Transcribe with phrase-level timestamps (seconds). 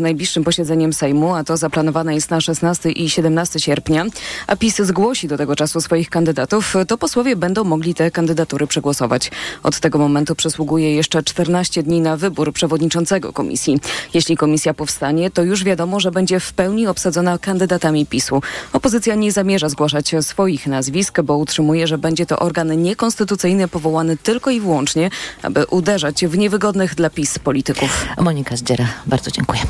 [0.00, 4.04] najbliższym posiedzeniem Sejmu, a to zaplanowane jest na 16 i 17 sierpnia,
[4.46, 9.30] a PiS zgłosi do tego czasu swoich kandydatów, to posłowie będą mogli te kandydatury przegłosować.
[9.62, 13.80] Od tego momentu przysługuje jeszcze 14 dni na wybór przewodniczącego komisji.
[14.14, 18.42] Jeśli komisja powstanie, to już wiadomo, że będzie w pełni obsadzona kandydatami PiSu.
[18.72, 24.50] Opozycja nie zamierza zgłaszać swoich nazwisk, bo utrzymuje, że będzie to organ niekonstytucyjny powołany tylko
[24.50, 25.10] i wyłącznie,
[25.42, 28.06] aby uderzać w niewygodnych dla PiS polityków.
[28.18, 29.60] Monika Zdziera, bardzo dziękuję.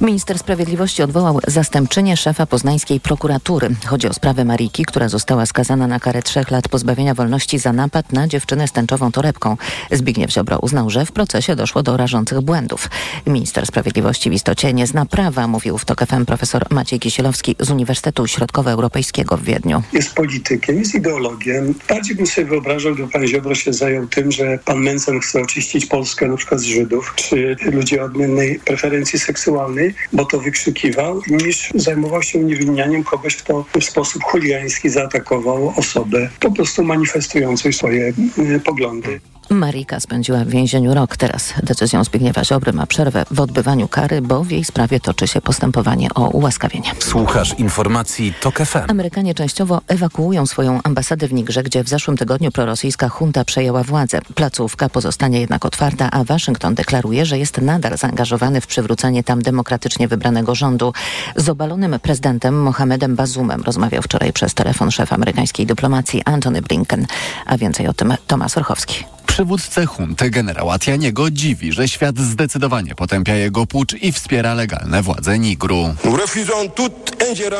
[0.00, 3.68] Minister Sprawiedliwości odwołał zastępczynię szefa poznańskiej prokuratury.
[3.86, 8.12] Chodzi o sprawę Mariki, która została skazana na karę trzech lat pozbawienia wolności za napad
[8.12, 9.56] na dziewczynę z tęczową torebką.
[9.92, 12.90] Zbigniew Ziobro uznał, że w procesie doszło do rażących błędów.
[13.26, 17.70] Minister Sprawiedliwości w istocie nie zna prawa, mówił w TOK FM profesor Maciej Kisielowski z
[17.70, 19.82] Uniwersytetu Środkowoeuropejskiego w Wiedniu.
[19.92, 21.74] Jest politykiem, jest ideologiem.
[21.88, 25.86] Bardziej bym sobie wyobrażał, gdyby pan Ziobro się zajął tym, że pan Mencen chce oczyścić
[25.86, 29.45] Polskę na przykład z Żydów, czy ludzi o odmiennej preferencji seksualnej,
[30.12, 36.50] bo to wykrzykiwał, niż zajmował się uniewinnianiem kogoś, kto w sposób chuligański zaatakował osobę po
[36.50, 39.20] prostu manifestującą swoje y, poglądy.
[39.50, 41.16] Marika spędziła w więzieniu rok.
[41.16, 45.40] Teraz decyzją Zbigniewa Ziobry ma przerwę w odbywaniu kary, bo w jej sprawie toczy się
[45.40, 46.92] postępowanie o ułaskawienie.
[46.98, 48.78] Słuchasz informacji TOK FM.
[48.88, 54.20] Amerykanie częściowo ewakuują swoją ambasadę w Nigrze, gdzie w zeszłym tygodniu prorosyjska junta przejęła władzę.
[54.34, 60.08] Placówka pozostanie jednak otwarta, a Waszyngton deklaruje, że jest nadal zaangażowany w przywrócenie tam demokratycznie
[60.08, 60.92] wybranego rządu.
[61.36, 67.06] Z obalonym prezydentem Mohamedem Bazumem rozmawiał wczoraj przez telefon szef amerykańskiej dyplomacji Antony Blinken.
[67.46, 69.04] A więcej o tym Tomasz Orchowski.
[69.26, 75.38] Przywódcę hunty generała Atianiego dziwi, że świat zdecydowanie potępia jego pucz i wspiera legalne władze
[75.38, 75.94] Nigru.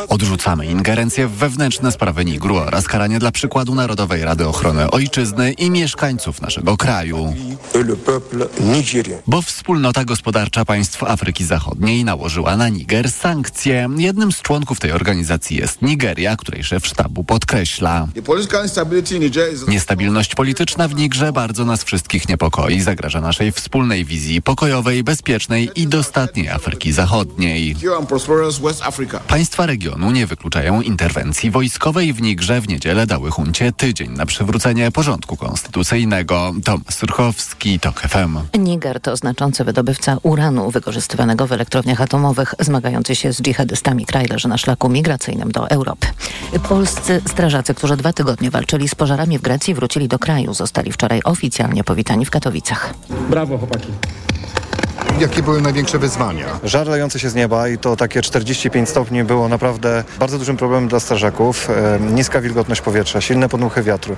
[0.08, 5.70] Odrzucamy ingerencję w wewnętrzne sprawy Nigru oraz karanie dla przykładu Narodowej Rady Ochrony Ojczyzny i
[5.70, 7.34] mieszkańców naszego kraju.
[9.26, 13.88] Bo wspólnota gospodarcza państw Afryki Zachodniej nałożyła na Niger sankcje.
[13.96, 18.08] Jednym z członków tej organizacji jest Nigeria, której szef sztabu podkreśla.
[19.68, 25.86] Niestabilność polityczna w Nigrze bardzo nas wszystkich niepokoi, zagraża naszej wspólnej wizji pokojowej, bezpiecznej i
[25.86, 27.76] dostatniej Afryki Zachodniej.
[29.28, 32.60] Państwa regionu nie wykluczają interwencji wojskowej w Nigrze.
[32.60, 36.54] W niedzielę dały huncie tydzień na przywrócenie porządku konstytucyjnego.
[36.64, 38.58] Tomasz Surchowski, TOK FM.
[38.58, 42.54] Niger to znaczący wydobywca uranu wykorzystywanego w elektrowniach atomowych.
[42.60, 46.06] Zmagający się z dżihadystami kraj leży na szlaku migracyjnym do Europy.
[46.68, 50.54] Polscy strażacy, którzy dwa tygodnie walczyli z pożarami w Grecji, wrócili do kraju.
[50.54, 52.94] Zostali wczoraj oficjalnie powitani w Katowicach.
[53.30, 53.88] Brawo, chłopaki.
[55.20, 56.46] Jakie były największe wyzwania?
[56.64, 60.88] Żar lejący się z nieba i to takie 45 stopni było naprawdę bardzo dużym problemem
[60.88, 61.70] dla strażaków.
[61.70, 64.16] E, niska wilgotność powietrza, silne podmuchy wiatru,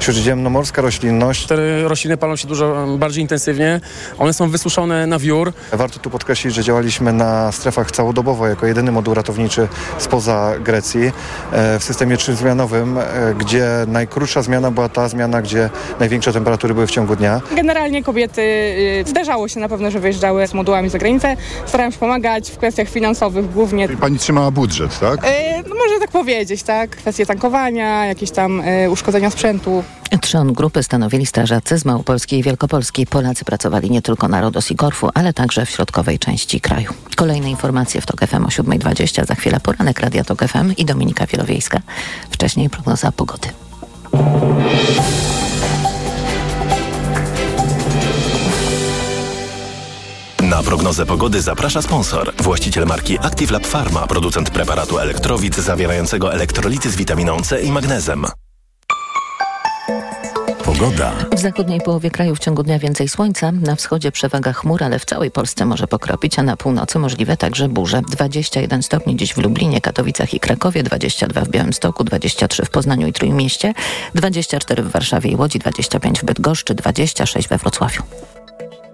[0.00, 1.46] śródziemnomorska roślinność.
[1.46, 3.80] Te rośliny palą się dużo bardziej intensywnie.
[4.18, 5.52] One są wysuszone na wiór.
[5.72, 9.68] Warto tu podkreślić, że działaliśmy na strefach całodobowo jako jedyny moduł ratowniczy
[9.98, 11.12] spoza Grecji
[11.52, 13.02] e, w systemie trzyzmianowym, e,
[13.38, 15.70] gdzie najkrótsza zmiana była ta zmiana, gdzie
[16.00, 17.40] największe temperatury były w ciągu dnia.
[17.56, 21.36] Generalnie kobiety y, zdarzało się na pewno, że wyjeżdżały z modułami za granicę.
[21.66, 23.88] Starałem się pomagać w kwestiach finansowych głównie.
[23.88, 25.24] Pani trzymała budżet, tak?
[25.24, 25.28] Y,
[25.68, 26.90] no można tak powiedzieć, tak?
[26.90, 29.84] Kwestie tankowania, jakieś tam y, uszkodzenia sprzętu.
[30.20, 33.06] Trzon grupy stanowili strażacy z Małopolski i Wielkopolski.
[33.06, 36.92] Polacy pracowali nie tylko na Rodos i Korfu, ale także w środkowej części kraju.
[37.16, 39.26] Kolejne informacje w TOK FM o 7.20.
[39.26, 41.80] Za chwilę poranek Radia TOK FM i Dominika Wielowiejska.
[42.30, 43.48] Wcześniej prognoza pogody.
[50.60, 52.32] Na prognozę pogody zaprasza sponsor.
[52.42, 58.26] Właściciel marki Active Lab Pharma, producent preparatu elektrowid zawierającego elektrolity z witaminą C i magnezem.
[60.64, 61.12] Pogoda.
[61.32, 65.04] W zachodniej połowie kraju w ciągu dnia więcej słońca, na wschodzie przewaga chmur, ale w
[65.04, 68.02] całej Polsce może pokropić, a na północy możliwe także burze.
[68.10, 73.12] 21 stopni dziś w Lublinie, Katowicach i Krakowie, 22 w Białymstoku, 23 w Poznaniu i
[73.12, 73.74] Trójmieście,
[74.14, 78.02] 24 w Warszawie i Łodzi, 25 w Bydgoszczy, 26 we Wrocławiu.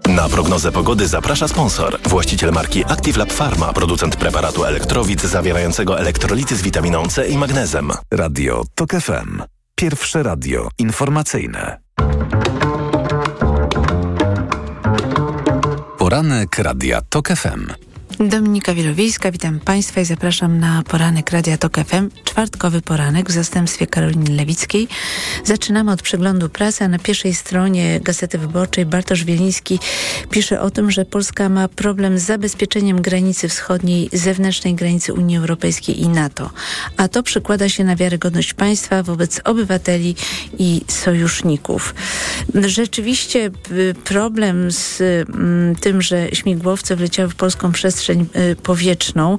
[0.09, 1.99] Na prognozę pogody zaprasza sponsor.
[2.09, 7.91] Właściciel marki Active Lab Pharma, producent preparatu elektrowid zawierającego elektrolity z witaminą C i magnezem.
[8.11, 9.43] Radio TOK FM.
[9.75, 11.81] Pierwsze radio informacyjne.
[15.99, 17.86] Poranek Radia TOK FM.
[18.21, 22.11] Dominika Wielowiejska, witam Państwa i zapraszam na poranek Radia Tok FM.
[22.25, 24.89] Czwartkowy poranek w zastępstwie Karoliny Lewickiej.
[25.45, 29.79] Zaczynamy od przeglądu prasy, a na pierwszej stronie Gazety Wyborczej Bartosz Wieliński
[30.31, 36.01] pisze o tym, że Polska ma problem z zabezpieczeniem granicy wschodniej, zewnętrznej granicy Unii Europejskiej
[36.01, 36.51] i NATO.
[36.97, 40.17] A to przekłada się na wiarygodność państwa wobec obywateli
[40.59, 41.95] i sojuszników.
[42.55, 43.51] Rzeczywiście
[44.05, 45.03] problem z
[45.81, 48.27] tym, że śmigłowce wleciały w polską przestrzeń przestrzeń
[48.63, 49.39] powietrzną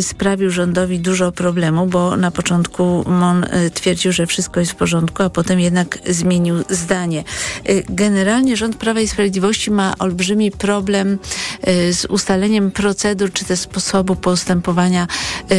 [0.00, 5.30] sprawił rządowi dużo problemu, bo na początku MON twierdził, że wszystko jest w porządku, a
[5.30, 7.24] potem jednak zmienił zdanie.
[7.88, 11.18] Generalnie rząd Prawa i Sprawiedliwości ma olbrzymi problem
[11.90, 15.06] z ustaleniem procedur czy też sposobu postępowania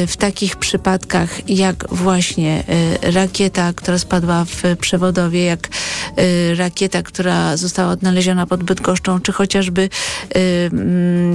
[0.08, 2.64] w takich przypadkach jak właśnie
[3.02, 5.68] rakieta, która spadła w przewodowie, jak
[6.58, 9.90] rakieta, która została odnaleziona pod Bydgoszczą, czy chociażby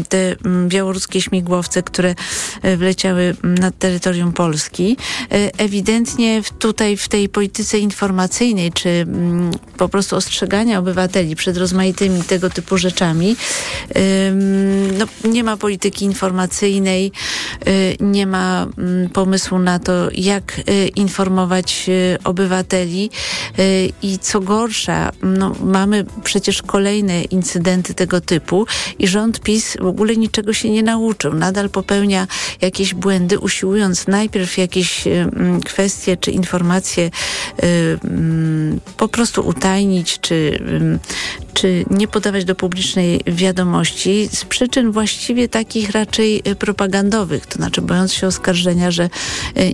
[0.09, 2.15] te mm, białoruskie śmigłowce, które
[2.77, 4.97] wleciały nad terytorium Polski.
[5.59, 12.51] Ewidentnie tutaj w tej polityce informacyjnej, czy mm, po prostu ostrzegania obywateli przed rozmaitymi tego
[12.51, 13.37] typu rzeczami,
[14.99, 17.13] no, nie ma polityki informacyjnej,
[18.01, 18.67] nie ma
[19.13, 20.61] pomysłu na to, jak
[20.97, 21.91] informować
[22.25, 23.11] obywateli
[24.03, 28.67] i co gorsza, no, mamy przecież kolejne incydenty tego typu
[28.99, 31.35] i rząd PiS w ogóle niczego się nie nauczył.
[31.35, 32.27] Nadal popełnia
[32.61, 35.05] jakieś błędy, usiłując najpierw jakieś
[35.65, 37.11] kwestie czy informacje
[38.97, 40.63] po prostu utajnić, czy,
[41.55, 48.13] czy nie podawać do publicznej wiadomości z przyczyn właściwie takich raczej propagandowych, to znaczy bojąc
[48.13, 49.11] się oskarżenia, że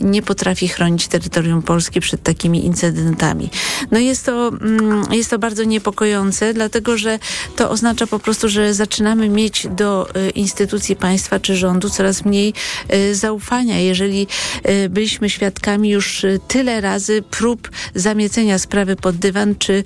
[0.00, 3.50] nie potrafi chronić terytorium Polski przed takimi incydentami.
[3.90, 7.18] No jest to, mm, jest to bardzo niepokojące, dlatego że
[7.56, 12.54] to oznacza po prostu, że zaczynamy mieć do y, instytucji państwa czy rządu coraz mniej
[12.94, 13.78] y, zaufania.
[13.78, 14.26] Jeżeli
[14.68, 19.84] y, byliśmy świadkami już tyle razy prób zamiecenia sprawy pod dywan czy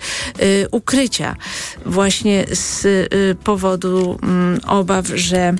[0.70, 1.36] ukrycia
[1.86, 2.86] właśnie z
[3.44, 5.54] powodu mm, obaw, że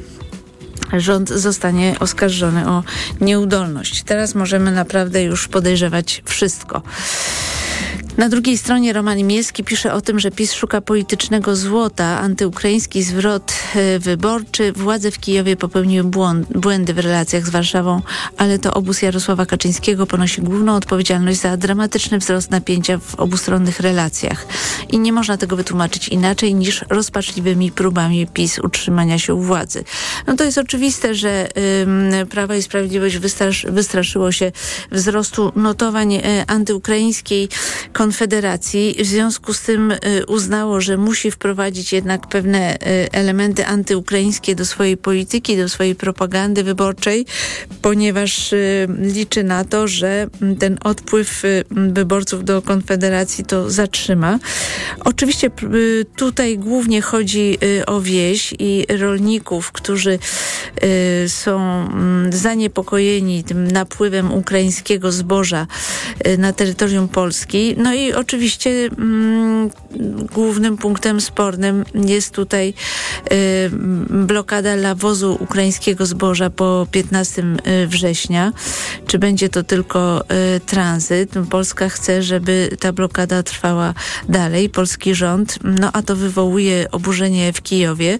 [0.92, 2.82] rząd zostanie oskarżony o
[3.20, 4.02] nieudolność.
[4.02, 6.82] Teraz możemy naprawdę już podejrzewać wszystko.
[8.16, 13.52] Na drugiej stronie Roman Miejski pisze o tym, że PiS szuka politycznego złota, antyukraiński zwrot
[13.74, 14.72] e, wyborczy.
[14.72, 16.10] Władze w Kijowie popełniły
[16.54, 18.02] błędy w relacjach z Warszawą,
[18.36, 24.46] ale to obóz Jarosława Kaczyńskiego ponosi główną odpowiedzialność za dramatyczny wzrost napięcia w obustronnych relacjach.
[24.90, 29.84] I nie można tego wytłumaczyć inaczej niż rozpaczliwymi próbami PiS utrzymania się u władzy.
[30.26, 31.48] No to jest oczywiste, że
[31.82, 34.52] ym, Prawo i Sprawiedliwość wystrasz, wystraszyło się
[34.92, 37.48] wzrostu notowań y, antyukraińskiej
[38.04, 38.96] Konfederacji.
[38.98, 42.78] W związku z tym y, uznało, że musi wprowadzić jednak pewne y,
[43.12, 47.26] elementy antyukraińskie do swojej polityki, do swojej propagandy wyborczej,
[47.82, 50.26] ponieważ y, liczy na to, że
[50.58, 54.38] ten odpływ wyborców do Konfederacji to zatrzyma.
[55.04, 55.50] Oczywiście
[56.16, 60.18] tutaj głównie chodzi o wieś i rolników, którzy
[61.28, 65.66] są mm, zaniepokojeni tym napływem ukraińskiego zboża
[66.38, 67.74] na terytorium Polski.
[67.78, 69.70] No i oczywiście mm,
[70.32, 72.74] głównym punktem spornym jest tutaj
[73.32, 73.70] y,
[74.10, 78.52] blokada lawozu ukraińskiego zboża po 15 y, września.
[79.06, 80.24] Czy będzie to tylko
[80.56, 81.30] y, tranzyt?
[81.50, 83.94] Polska chce, żeby ta blokada trwała
[84.28, 84.68] dalej.
[84.68, 88.18] Polski rząd, no a to wywołuje oburzenie w Kijowie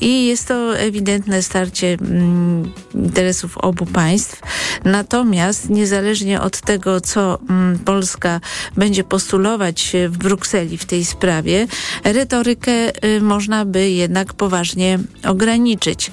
[0.00, 4.40] i jest to ewidentne starcie mm, interesów obu państw.
[4.84, 8.40] Natomiast niezależnie od tego, co mm, Polska
[8.76, 11.66] będzie postulować w Brukseli w tej sprawie,
[12.04, 16.10] retorykę y, można by jednak poważnie ograniczyć.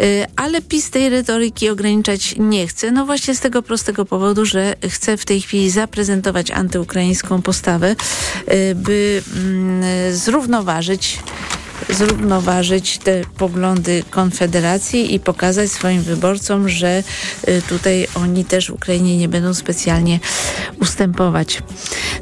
[0.00, 2.90] Y, ale PiS tej retoryki ograniczać nie chce.
[2.90, 7.96] No właśnie z tego prostego powodu, że chce w tej chwili zaprezentować antyukraińską postawę,
[8.52, 9.82] y, by mm,
[10.16, 11.18] zrównoważyć
[11.88, 17.02] zrównoważyć te poglądy Konfederacji i pokazać swoim wyborcom, że
[17.48, 20.20] y, tutaj oni też Ukrainie nie będą specjalnie
[20.80, 21.62] ustępować.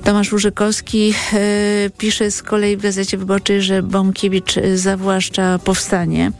[0.04, 6.33] Tomasz Łużykowski y, pisze z kolei w Gazecie Wyborczej, że Bąkiewicz zawłaszcza powstanie.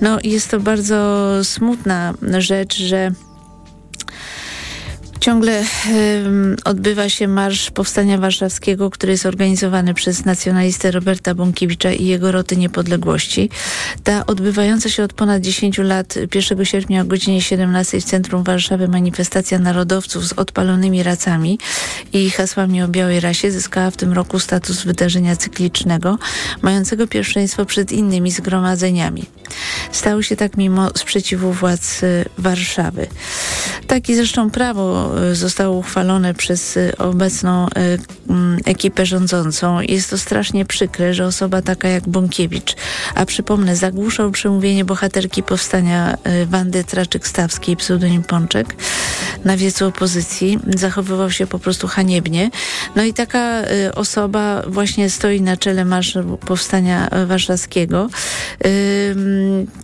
[0.00, 3.12] No jest to bardzo smutna rzecz, że
[5.20, 5.64] Ciągle
[6.64, 12.56] odbywa się Marsz Powstania Warszawskiego, który jest organizowany przez nacjonalistę Roberta Bąkiewicza i jego Roty
[12.56, 13.50] Niepodległości.
[14.04, 18.88] Ta odbywająca się od ponad 10 lat 1 sierpnia o godzinie 17 w centrum Warszawy
[18.88, 21.58] manifestacja narodowców z odpalonymi racami
[22.12, 26.18] i hasłami o białej rasie zyskała w tym roku status wydarzenia cyklicznego,
[26.62, 29.24] mającego pierwszeństwo przed innymi zgromadzeniami.
[29.92, 33.06] Stało się tak mimo sprzeciwu władz y, Warszawy.
[33.86, 37.66] Taki zresztą prawo y, zostało uchwalone przez y, obecną
[38.28, 39.80] mm, ekipę rządzącą.
[39.80, 42.76] Jest to strasznie przykre, że osoba taka jak Bąkiewicz,
[43.14, 48.76] a przypomnę, zagłuszał przemówienie bohaterki powstania Wandy Traczyk-Stawskiej, pseudonim Pączek,
[49.44, 50.58] na wiecu opozycji.
[50.76, 52.50] Zachowywał się po prostu haniebnie.
[52.96, 53.62] No i taka
[53.94, 58.08] osoba właśnie stoi na czele Marszu Powstania Warszawskiego.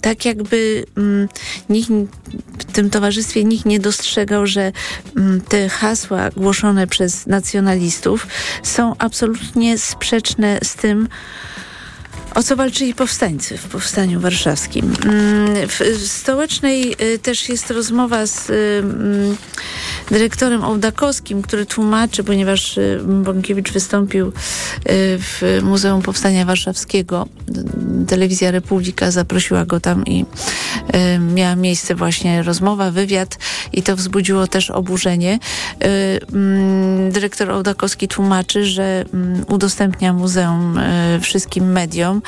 [0.00, 0.84] Tak jakby
[1.68, 1.90] nikt
[2.58, 4.72] w tym towarzystwie nikt nie dostrzegał, że
[5.48, 8.26] te hasła głoszone przez nacjonalistów
[8.62, 11.08] są absolutnie sprzeczne z tym,
[12.34, 14.92] o co walczyli powstańcy w Powstaniu Warszawskim.
[15.04, 19.36] Mm, w Stołecznej y, też jest rozmowa z y, mm,
[20.10, 24.32] dyrektorem Ołdakowskim, który tłumaczy, ponieważ y, Bąkiewicz wystąpił
[25.18, 27.28] w Muzeum Powstania Warszawskiego.
[28.08, 30.24] Telewizja Republika zaprosiła go tam i
[31.34, 33.38] miała miejsce właśnie rozmowa, wywiad
[33.72, 35.38] i to wzbudziło też oburzenie.
[36.32, 39.04] Mm, dyrektor Ołdakowski tłumaczy, że
[39.48, 40.80] udostępnia muzeum
[41.20, 42.22] wszystkim mediom,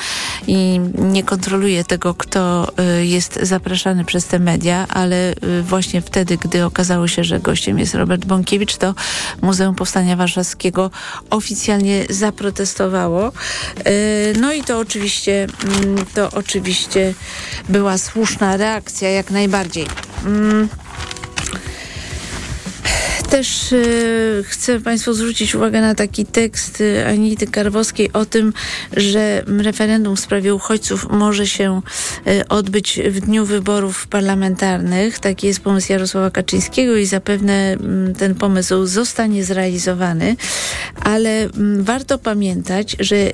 [0.47, 2.67] i nie kontroluje tego, kto
[2.99, 7.79] y, jest zapraszany przez te media, ale y, właśnie wtedy, gdy okazało się, że gościem
[7.79, 8.95] jest Robert Bąkiewicz, to
[9.41, 10.91] Muzeum Powstania Warszawskiego
[11.29, 13.31] oficjalnie zaprotestowało.
[13.87, 15.47] Y, no i to oczywiście,
[15.83, 17.13] mm, to oczywiście
[17.69, 19.87] była słuszna reakcja, jak najbardziej.
[22.87, 23.17] Mm.
[23.29, 28.53] Też y, chcę Państwu zwrócić uwagę na taki tekst y, Anity Karwowskiej o tym,
[28.97, 31.81] że referendum w sprawie uchodźców może się
[32.27, 35.19] y, odbyć w dniu wyborów parlamentarnych.
[35.19, 37.77] Taki jest pomysł Jarosława Kaczyńskiego i zapewne
[38.09, 40.35] y, ten pomysł zostanie zrealizowany,
[41.03, 43.33] ale y, warto pamiętać, że y,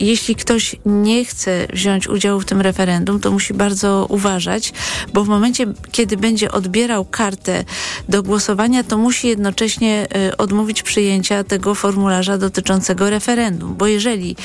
[0.00, 4.72] jeśli ktoś nie chce wziąć udziału w tym referendum, to musi bardzo uważać,
[5.12, 7.64] bo w momencie, kiedy będzie odbierał kartę
[8.08, 14.36] do głosowania, to musi jednocześnie y, odmówić przyjęcia tego formularza dotyczącego referendum, bo jeżeli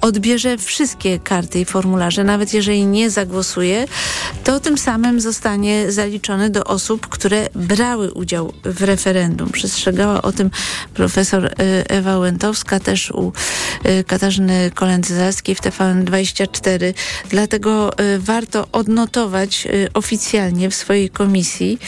[0.00, 3.86] odbierze wszystkie karty i formularze, nawet jeżeli nie zagłosuje,
[4.44, 9.50] to tym samym zostanie zaliczony do osób, które brały udział w referendum.
[9.50, 10.50] Przestrzegała o tym
[10.94, 11.50] profesor y,
[11.88, 13.32] Ewa Łętowska, też u
[13.86, 16.94] y, Katarzyny Kolendzalskiej w TVN24.
[17.30, 21.78] Dlatego warto odnotować oficjalnie w swojej komisji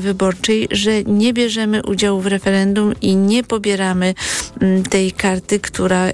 [0.00, 4.14] wyborczej, że nie bierzemy udziału w referendum i nie pobieramy
[4.60, 6.12] mm, tej karty, która y,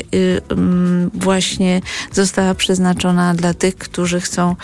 [0.49, 1.81] mm, właśnie
[2.13, 4.57] została przeznaczona dla tych, którzy chcą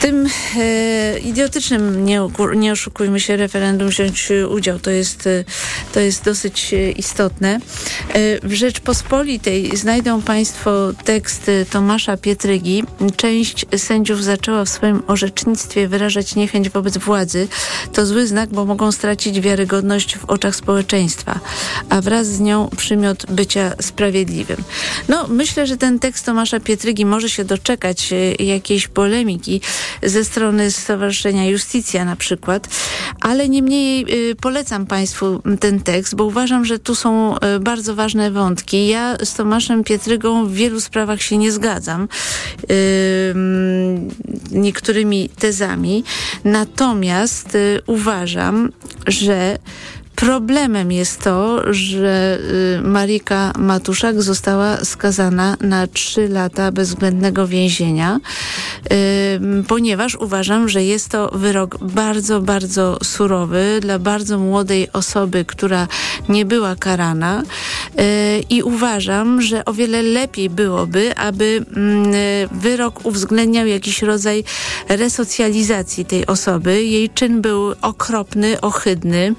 [0.00, 0.26] tym
[0.56, 2.20] e, idiotycznym, nie,
[2.56, 4.78] nie oszukujmy się, referendum wziąć udział.
[4.78, 5.44] To jest, e,
[5.92, 7.54] to jest dosyć e, istotne.
[7.54, 12.84] E, w Rzeczpospolitej znajdą Państwo tekst Tomasza Pietrygi.
[13.16, 17.48] Część sędziów zaczęła w swoim orzecznictwie wyrażać niechęć wobec władzy.
[17.92, 21.40] To zły znak, bo mogą stracić wiarygodność w oczach społeczeństwa,
[21.88, 24.56] a wraz z nią przymiot bycia sprawiedliwym.
[25.08, 29.60] No, myślę, że ten tekst Tomasza Pietrygi może się doczekać e, jakiejś polemiki
[30.02, 32.68] ze strony Stowarzyszenia Justicja na przykład,
[33.20, 38.30] ale niemniej y, polecam Państwu ten tekst, bo uważam, że tu są y, bardzo ważne
[38.30, 38.88] wątki.
[38.88, 42.08] Ja z Tomaszem Pietrygą w wielu sprawach się nie zgadzam
[44.50, 46.04] niektórymi tezami,
[46.44, 48.72] natomiast y, uważam,
[49.06, 49.58] że
[50.18, 52.38] Problemem jest to, że
[52.78, 58.20] y, Marika Matuszak została skazana na trzy lata bezwzględnego więzienia,
[58.92, 65.88] y, ponieważ uważam, że jest to wyrok bardzo, bardzo surowy dla bardzo młodej osoby, która
[66.28, 68.04] nie była karana y,
[68.50, 72.12] i uważam, że o wiele lepiej byłoby, aby mm,
[72.52, 74.44] wyrok uwzględniał jakiś rodzaj
[74.88, 76.84] resocjalizacji tej osoby.
[76.84, 79.34] Jej czyn był okropny, ohydny.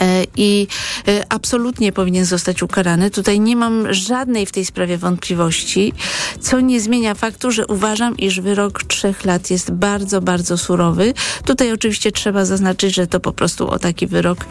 [0.00, 0.66] E, i
[1.08, 3.10] e, absolutnie powinien zostać ukarany.
[3.10, 5.92] Tutaj nie mam żadnej w tej sprawie wątpliwości,
[6.40, 11.14] co nie zmienia faktu, że uważam, iż wyrok trzech lat jest bardzo, bardzo surowy.
[11.44, 14.44] Tutaj oczywiście trzeba zaznaczyć, że to po prostu o taki wyrok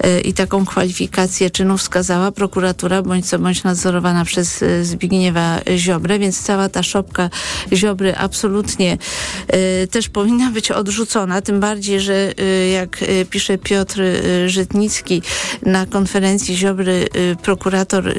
[0.00, 6.42] e, i taką kwalifikację czynu wskazała prokuratura, bądź co bądź nadzorowana przez Zbigniewa Ziobrę, więc
[6.42, 7.30] cała ta szopka
[7.72, 8.98] Ziobry absolutnie
[9.90, 12.32] też powinna być odrzucona, tym bardziej, że
[12.72, 14.00] jak pisze Piotr
[14.46, 14.75] Żytnik,
[15.62, 18.14] na konferencji Ziobry y, prokurator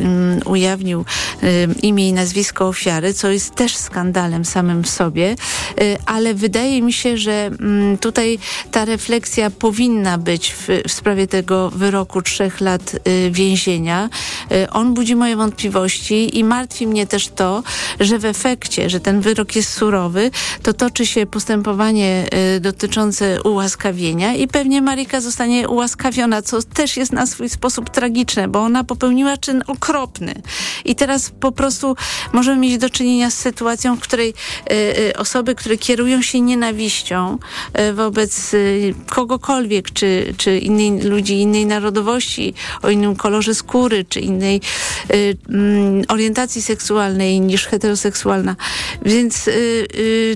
[0.45, 1.05] ujawnił
[1.43, 5.35] y, imię i nazwisko ofiary, co jest też skandalem samym w sobie,
[5.81, 7.51] y, ale wydaje mi się, że
[7.99, 8.39] tutaj
[8.71, 12.95] ta refleksja powinna być w, w sprawie tego wyroku trzech lat
[13.31, 14.09] więzienia.
[14.71, 17.63] On budzi moje wątpliwości i martwi mnie też to,
[17.99, 20.31] że w efekcie, że ten wyrok jest surowy,
[20.63, 22.25] to toczy się postępowanie
[22.61, 28.59] dotyczące ułaskawienia i pewnie Marika zostanie ułaskawiona co też jest na swój sposób tragiczne, bo
[28.59, 30.41] ona popełniła czyn okropny.
[30.85, 31.95] I teraz po prostu
[32.33, 37.37] możemy mieć do czynienia z sytuacją, w której y, y, osoby, które kierują się nienawiścią
[37.79, 38.51] y, wobec
[39.09, 44.61] kogokolwiek, czy, czy innej ludzi innej narodowości, o innym kolorze skóry, czy innej
[45.49, 48.55] mm, orientacji seksualnej niż heteroseksualna.
[49.05, 49.49] Więc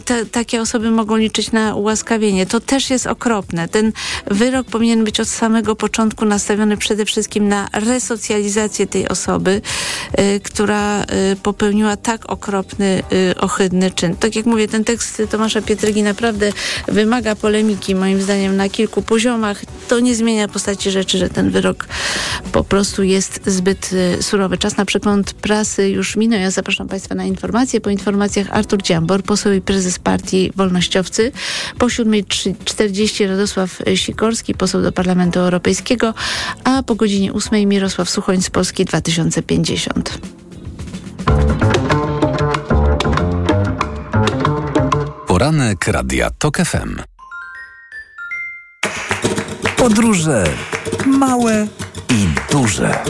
[0.05, 2.45] te, takie osoby mogą liczyć na ułaskawienie.
[2.45, 3.67] To też jest okropne.
[3.67, 3.91] Ten
[4.25, 5.90] wyrok powinien być od samego początku
[6.25, 9.61] nastawiony przede wszystkim na resocjalizację tej osoby,
[10.43, 11.05] która
[11.43, 13.03] popełniła tak okropny,
[13.37, 14.15] ohydny czyn.
[14.15, 16.51] Tak jak mówię, ten tekst Tomasza Pietrygi naprawdę
[16.87, 19.61] wymaga polemiki, moim zdaniem, na kilku poziomach.
[19.87, 21.87] To nie zmienia postaci rzeczy, że ten wyrok
[22.51, 24.57] po prostu jest zbyt y, surowy.
[24.57, 26.39] Czas na przegląd prasy już minął.
[26.39, 27.81] Ja zapraszam Państwa na informacje.
[27.81, 31.31] Po informacjach Artur Dziambor, poseł i prezes partii Wolnościowcy.
[31.77, 35.80] Po 7.40 Radosław Sikorski, poseł do Parlamentu Europejskiego,
[36.63, 40.19] a po godzinie 8 Mirosław Suchoń z Polski 2050.
[45.27, 47.01] Poranek Radia TOK FM.
[49.77, 50.43] Podróże
[51.05, 51.67] małe
[52.09, 53.03] i duże.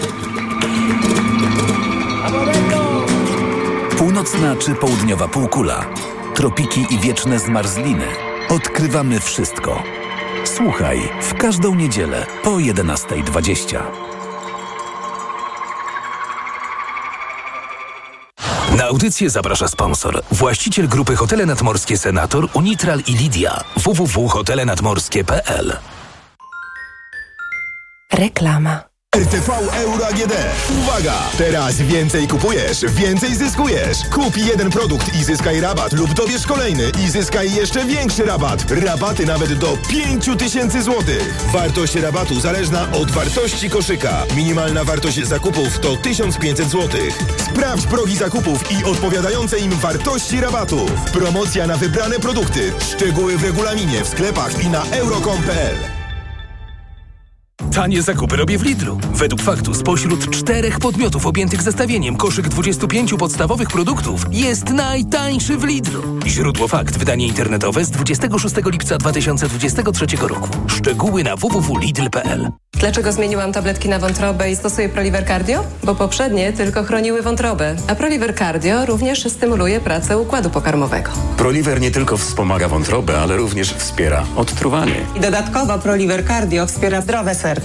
[3.98, 5.86] Północna czy południowa półkula,
[6.36, 8.06] tropiki i wieczne zmarzliny.
[8.50, 10.01] Odkrywamy wszystko.
[10.44, 13.82] Słuchaj w każdą niedzielę po 11.20.
[18.78, 20.24] Na audycję zaprasza sponsor.
[20.32, 23.64] Właściciel grupy Hotele Nadmorskie Senator, Unitral i Lidia.
[23.78, 25.78] www.hotelenadmorskie.pl
[28.14, 28.91] Reklama.
[29.16, 30.34] RTV Euro AGD.
[30.80, 31.14] Uwaga!
[31.38, 33.98] Teraz więcej kupujesz, więcej zyskujesz.
[34.12, 38.72] Kup jeden produkt i zyskaj rabat lub dobierz kolejny i zyskaj jeszcze większy rabat.
[38.72, 41.04] Rabaty nawet do 5000 zł.
[41.54, 44.24] Wartość rabatu zależna od wartości koszyka.
[44.36, 47.02] Minimalna wartość zakupów to 1500 zł.
[47.38, 50.86] Sprawdź progi zakupów i odpowiadające im wartości rabatu.
[51.14, 52.74] Promocja na wybrane produkty.
[52.80, 56.01] Szczegóły w regulaminie, w sklepach i na euro.com.pl.
[57.76, 59.00] Tanie zakupy robię w Lidlu.
[59.14, 66.04] Według faktu spośród czterech podmiotów objętych zestawieniem koszyk 25 podstawowych produktów jest najtańszy w Lidlu.
[66.28, 66.98] Źródło fakt.
[66.98, 70.50] Wydanie internetowe z 26 lipca 2023 roku.
[70.68, 75.64] Szczegóły na www.lidl.pl Dlaczego zmieniłam tabletki na wątrobę i stosuję Proliver Cardio?
[75.84, 81.12] Bo poprzednie tylko chroniły wątrobę, a Proliver Cardio również stymuluje pracę układu pokarmowego.
[81.38, 84.96] Proliver nie tylko wspomaga wątrobę, ale również wspiera odtruwanie.
[85.16, 87.61] I dodatkowo Proliver Cardio wspiera zdrowe serce.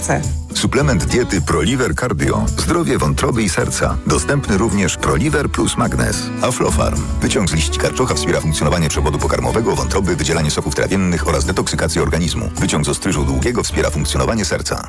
[0.55, 2.45] Suplement diety ProLiver Cardio.
[2.57, 3.97] Zdrowie wątroby i serca.
[4.07, 6.23] Dostępny również ProLiver plus Magnes.
[6.41, 7.01] Aflofarm.
[7.21, 12.49] Wyciąg z liści karczocha wspiera funkcjonowanie przewodu pokarmowego, wątroby, wydzielanie soków trawiennych oraz detoksykację organizmu.
[12.55, 14.87] Wyciąg z ostryżu długiego wspiera funkcjonowanie serca.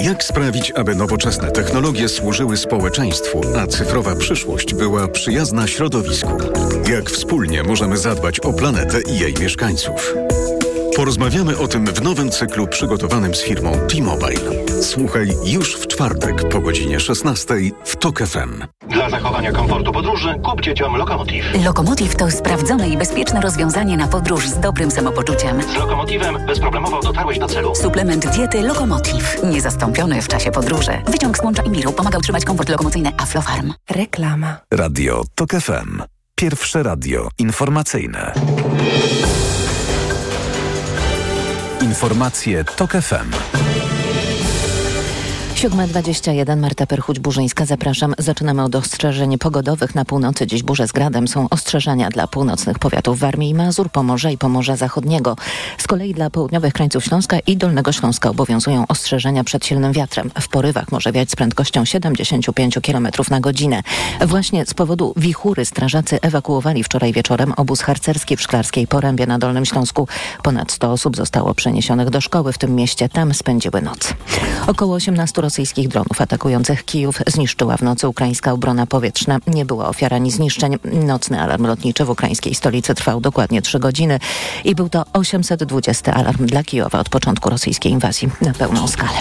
[0.00, 6.38] Jak sprawić, aby nowoczesne technologie służyły społeczeństwu, a cyfrowa przyszłość była przyjazna środowisku?
[6.90, 10.14] Jak wspólnie możemy zadbać o planetę i jej mieszkańców?
[10.96, 14.40] Porozmawiamy o tym w nowym cyklu przygotowanym z firmą T-Mobile.
[14.82, 17.54] Słuchaj już w czwartek po godzinie 16
[17.84, 18.64] w TOK FM.
[18.88, 21.64] Dla zachowania komfortu podróży kup dzieciom Lokomotiv.
[21.64, 25.62] Lokomotiv to sprawdzone i bezpieczne rozwiązanie na podróż z dobrym samopoczuciem.
[25.62, 27.74] Z Lokomotivem bezproblemowo dotarłeś do celu.
[27.74, 29.36] Suplement diety Lokomotiv.
[29.44, 30.92] Niezastąpiony w czasie podróży.
[31.06, 33.72] Wyciąg z łącza Imiru pomaga utrzymać komfort lokomocyjny Aflofarm.
[33.90, 34.56] Reklama.
[34.70, 36.02] Radio TOK FM.
[36.34, 38.32] Pierwsze radio informacyjne.
[41.80, 43.75] Informacje TOK FM.
[45.56, 48.14] 7.21 Marta Perchuć-Burzyńska, zapraszam.
[48.18, 49.94] Zaczynamy od ostrzeżeń pogodowych.
[49.94, 54.30] Na północy dziś burze z gradem są ostrzeżenia dla północnych powiatów Warmii i Mazur, Pomorza
[54.30, 55.36] i Pomorza Zachodniego.
[55.78, 60.30] Z kolei dla południowych krańców Śląska i Dolnego Śląska obowiązują ostrzeżenia przed silnym wiatrem.
[60.40, 63.82] W porywach może wiać z prędkością 75 km na godzinę.
[64.26, 69.66] Właśnie z powodu wichury strażacy ewakuowali wczoraj wieczorem obóz harcerski w Szklarskiej Porębie na Dolnym
[69.66, 70.08] Śląsku.
[70.42, 73.08] Ponad 100 osób zostało przeniesionych do szkoły w tym mieście.
[73.08, 74.14] Tam spędziły noc.
[74.66, 79.38] Około 18 rosyjskich dronów atakujących Kijów zniszczyła w nocy ukraińska obrona powietrzna.
[79.46, 80.76] Nie była ofiar ani zniszczeń.
[80.84, 84.18] Nocny alarm lotniczy w ukraińskiej stolicy trwał dokładnie 3 godziny
[84.64, 89.18] i był to 820 alarm dla Kijowa od początku rosyjskiej inwazji na pełną skalę.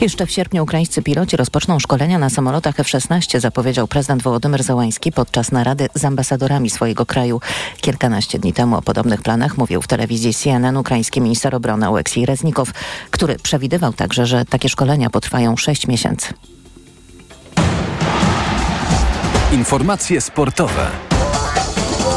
[0.00, 5.52] Jeszcze w sierpniu ukraińscy piloci rozpoczną szkolenia na samolotach F-16, zapowiedział prezydent Wołodymyr Załański podczas
[5.52, 7.40] narady z ambasadorami swojego kraju.
[7.80, 12.70] Kilkanaście dni temu o podobnych planach mówił w telewizji CNN ukraiński minister obrony Oleksij Reznikow,
[13.10, 16.34] który przewidywał także, że takie szkolenia potrwają 6 miesięcy.
[19.52, 21.13] Informacje sportowe.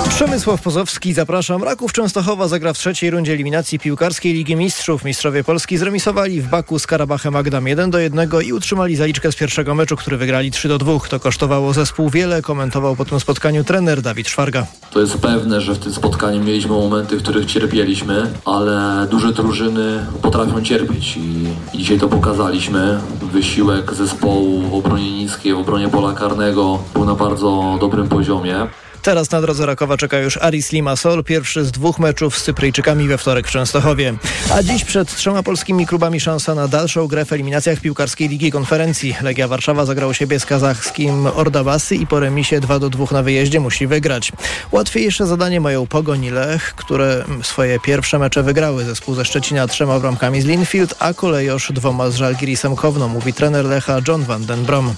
[0.10, 1.64] Przemysław Pozowski, zapraszam.
[1.64, 5.04] Raków Częstochowa zagra w trzeciej rundzie eliminacji piłkarskiej Ligi Mistrzów.
[5.04, 9.36] Mistrzowie Polski zremisowali w Baku z Karabachem Agdam 1 do 1 i utrzymali zaliczkę z
[9.36, 11.00] pierwszego meczu, który wygrali 3 do 2.
[11.10, 14.66] To kosztowało zespół wiele, komentował po tym spotkaniu trener Dawid Szwarga.
[14.92, 20.06] To jest pewne, że w tym spotkaniu mieliśmy momenty, w których cierpieliśmy, ale duże drużyny
[20.22, 23.00] potrafią cierpieć i, dzisiaj to pokazaliśmy.
[23.22, 28.68] Wysiłek zespołu w obronie niskiej, w obronie pola karnego był na bardzo dobrym poziomie.
[29.08, 33.18] Teraz na drodze Rakowa czeka już Aris Limassol, pierwszy z dwóch meczów z Cypryjczykami we
[33.18, 34.14] wtorek w Częstochowie.
[34.54, 39.16] A dziś przed trzema polskimi klubami szansa na dalszą grę w eliminacjach piłkarskiej Ligi Konferencji.
[39.22, 43.60] Legia Warszawa zagrał siebie z kazachskim Ordabasy i po remisie 2 do 2 na wyjeździe
[43.60, 44.32] musi wygrać.
[44.72, 48.86] Łatwiejsze zadanie mają Pogoń i Lech, które swoje pierwsze mecze wygrały.
[48.86, 53.66] Zespół ze Szczecina trzema bramkami z Linfield, a Kolejosz dwoma z Żalgirisem Kowno, mówi trener
[53.66, 54.94] Lecha John van den Brom.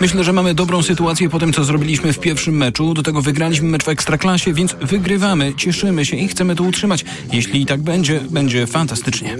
[0.00, 2.94] Myślę, że mamy dobrą sytuację po tym, co zrobiliśmy w pierwszym meczu.
[2.94, 7.04] Do tego wygraliśmy mecz w Ekstraklasie, więc wygrywamy, cieszymy się i chcemy to utrzymać.
[7.32, 9.36] Jeśli i tak będzie, będzie fantastycznie.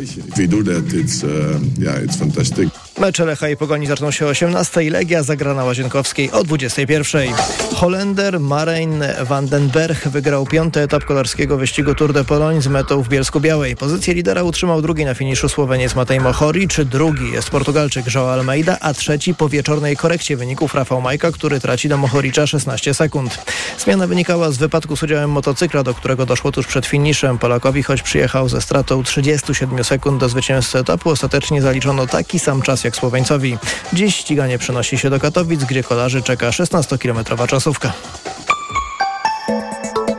[2.98, 4.90] Mecze Lecha i Pogoni zaczną się o 18.
[4.90, 7.34] Legia zagra na Łazienkowskiej o 21.
[7.74, 13.02] Holender Marein van den Berg wygrał piąty etap kolarskiego wyścigu Tour de Pologne z metą
[13.02, 13.76] w Bielsku Białej.
[13.76, 16.20] Pozycję lidera utrzymał drugi na finiszu Słoweniec Matej
[16.68, 21.60] czy drugi jest Portugalczyk João Almeida, a trzeci po wieczornej korekcie wyników Rafał Majka, który
[21.60, 23.38] traci do Mohoricza 16 sekund.
[23.78, 27.38] Zmiana wynikała z wypadku z udziałem motocykla, do którego doszło tuż przed finiszem.
[27.38, 32.83] Polakowi, choć przyjechał ze stratą 37 sekund do zwycięzcy etapu, ostatecznie zaliczono taki sam czas
[32.84, 33.58] jak Słoweńcowi.
[33.92, 37.92] Dziś ściganie przenosi się do Katowic, gdzie kolarzy czeka 16-kilometrowa czasówka.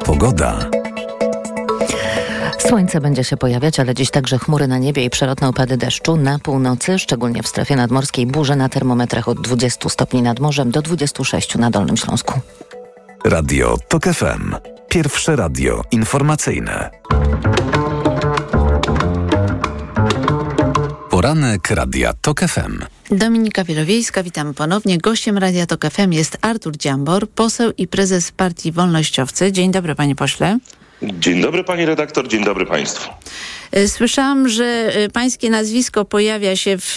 [0.06, 0.69] Pogoda.
[2.58, 6.17] Słońce będzie się pojawiać, ale dziś także chmury na niebie i przelotne opady deszczu.
[6.17, 10.82] Na północy, szczególnie w strefie nadmorskiej, burze na termometrach od 20 stopni nad morzem do
[10.82, 12.39] 26 na Dolnym Śląsku.
[13.25, 14.56] Radio TOK FM.
[14.89, 16.89] Pierwsze radio informacyjne.
[21.25, 22.79] Poranek Radia TOK FM.
[23.11, 24.97] Dominika Wielowiejska, witam ponownie.
[24.97, 29.51] Gościem Radia TOK FM jest Artur Dziambor, poseł i prezes Partii Wolnościowcy.
[29.51, 30.59] Dzień dobry, panie pośle.
[31.01, 33.09] Dzień dobry pani redaktor, dzień dobry państwu.
[33.88, 36.95] Słyszałam, że pańskie nazwisko pojawia się w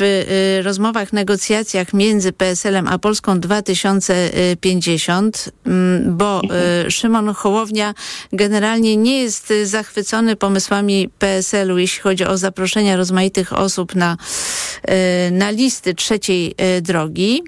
[0.63, 5.53] rozmowach, negocjacjach między PSL-em a Polską 2050,
[6.07, 6.43] bo
[6.89, 7.95] Szymon Hołownia
[8.33, 14.17] generalnie nie jest zachwycony pomysłami PSL-u, jeśli chodzi o zaproszenia rozmaitych osób na,
[15.31, 17.43] na listy trzeciej drogi.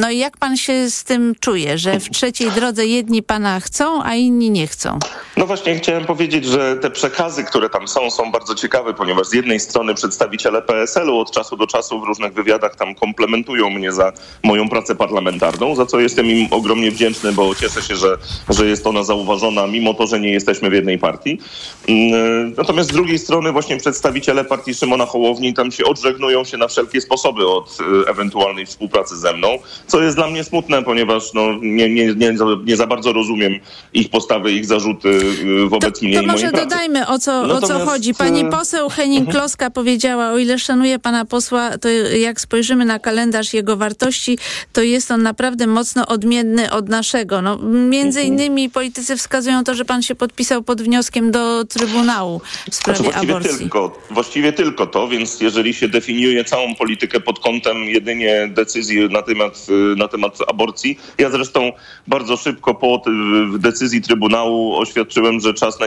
[0.00, 4.02] No i jak pan się z tym czuje, że w trzeciej drodze jedni pana chcą,
[4.04, 4.98] a inni nie chcą?
[5.36, 9.32] No właśnie chciałem powiedzieć, że te przekazy, które tam są, są bardzo ciekawe, ponieważ z
[9.32, 14.12] jednej strony przedstawiciele PSL-u od czasu do czasu w różnych wywiadach tam komplementują mnie za
[14.42, 18.86] moją pracę parlamentarną, za co jestem im ogromnie wdzięczny, bo cieszę się, że, że jest
[18.86, 21.38] ona zauważona, mimo to, że nie jesteśmy w jednej partii.
[22.56, 27.00] Natomiast z drugiej strony właśnie przedstawiciele partii Szymona Hołowni tam się odżegnują się na wszelkie
[27.00, 29.41] sposoby od ewentualnej współpracy ze mną
[29.86, 33.52] co jest dla mnie smutne, ponieważ no, nie, nie, nie, nie za bardzo rozumiem
[33.94, 35.20] ich postawy, ich zarzuty
[35.68, 36.66] wobec to, mnie to i może mojej pracy.
[36.68, 38.14] dodajmy, o co, o co Natomiast, chodzi.
[38.14, 42.98] Pani e, poseł Henning Kloska powiedziała, o ile szanuję pana posła, to jak spojrzymy na
[42.98, 44.38] kalendarz jego wartości,
[44.72, 47.42] to jest on naprawdę mocno odmienny od naszego.
[47.42, 48.26] No, między Mhm.
[48.34, 53.12] innymi politycy wskazują to, że pan się podpisał pod wnioskiem do Trybunału w sprawie Znaczy
[53.12, 53.58] właściwie aborcji.
[53.58, 59.22] tylko, właściwie tylko to, więc jeżeli się definiuje całą politykę pod kątem jedynie decyzji na
[59.32, 61.72] temat, y, na temat aborcji, ja zresztą
[62.06, 63.02] bardzo szybko po
[63.56, 65.78] y, decyzji Trybunału oświadczyłem, że czas,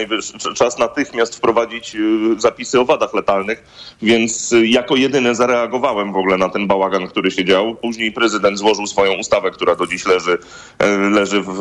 [0.55, 1.99] czas natychmiast wprowadzić y,
[2.37, 3.63] zapisy o wadach letalnych,
[4.01, 7.75] więc jako jedyny zareagowałem w ogóle na ten bałagan, który się dział.
[7.75, 10.37] Później prezydent złożył swoją ustawę, która do dziś leży,
[11.11, 11.59] leży w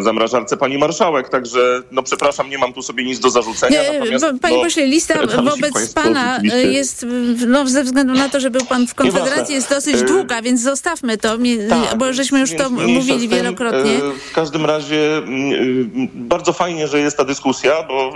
[0.00, 3.82] zamrażarce pani marszałek, także no przepraszam, nie mam tu sobie nic do zarzucenia.
[3.82, 4.00] Nie,
[4.40, 5.14] panie no, pośle, lista
[5.50, 6.40] wobec pana
[6.72, 7.06] jest,
[7.46, 10.62] no, ze względu na to, że był pan w Konfederacji, jest dosyć długa, więc
[10.94, 11.36] zostawmy to,
[11.68, 13.92] Tak, bo żeśmy już to mówili wielokrotnie.
[13.96, 18.12] E, W każdym razie mm, y, bardzo fajnie, że jest ta dyskusja, bo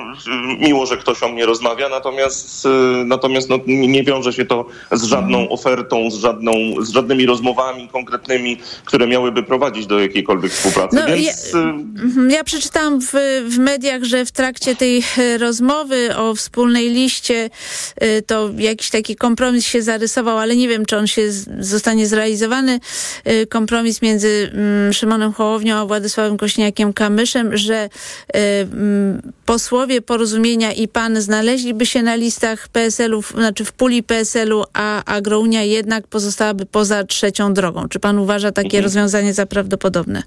[0.63, 2.69] y, miło, że ktoś o mnie rozmawia, natomiast,
[3.05, 5.53] natomiast no, nie wiąże się to z żadną Mhm.
[5.53, 10.97] ofertą, z, żadną, z żadnymi rozmowami konkretnymi, które miałyby prowadzić do jakiejkolwiek współpracy.
[10.97, 13.13] No, Więc ja- Mhm, Ja przeczytałam w,
[13.49, 17.51] w mediach, że w trakcie tej e, rozmowy o wspólnej liście
[17.97, 21.23] e, to jakiś taki kompromis się zarysował, ale nie wiem, czy on się
[21.61, 22.68] zostanie zrealizowany.
[22.73, 30.89] Y, kompromis między mm, Szymonem Hołownią a Władysławem Kośniakiem-Kamyszem, że y, mm, posłowie porozumienia i
[30.89, 37.05] pan znaleźliby się na listach PSL-u, znaczy w puli PSL-u, a Agrounia jednak pozostałaby poza
[37.05, 37.89] trzecią drogą.
[37.89, 38.85] Czy pan uważa takie Mhm.
[38.85, 40.23] rozwiązanie za prawdopodobne?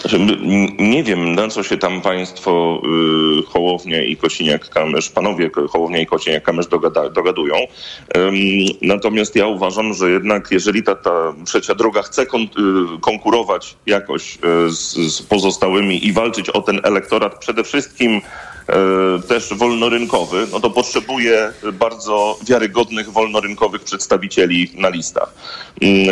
[0.00, 0.18] Znaczy,
[0.78, 2.82] Nie wiem, na co się tam państwo
[3.40, 7.54] y, Hołownia i Kosiniak-Kamysz, panowie Ko- Hołownia i Kosiniak-Kamysz dogada, dogadują.
[8.16, 8.34] Ym,
[8.82, 12.46] natomiast ja uważam, że jednak jeżeli ta, ta trzecia droga chce kon, y,
[13.00, 14.38] konkurować jakoś y,
[14.70, 18.20] z, z pozostałymi i walczyć o ten elektorat przede wszystkim
[18.68, 25.34] e, też wolnorynkowy, no to potrzebuje bardzo wiarygodnych wolnorynkowych przedstawicieli na listach.
[25.82, 26.08] Mm,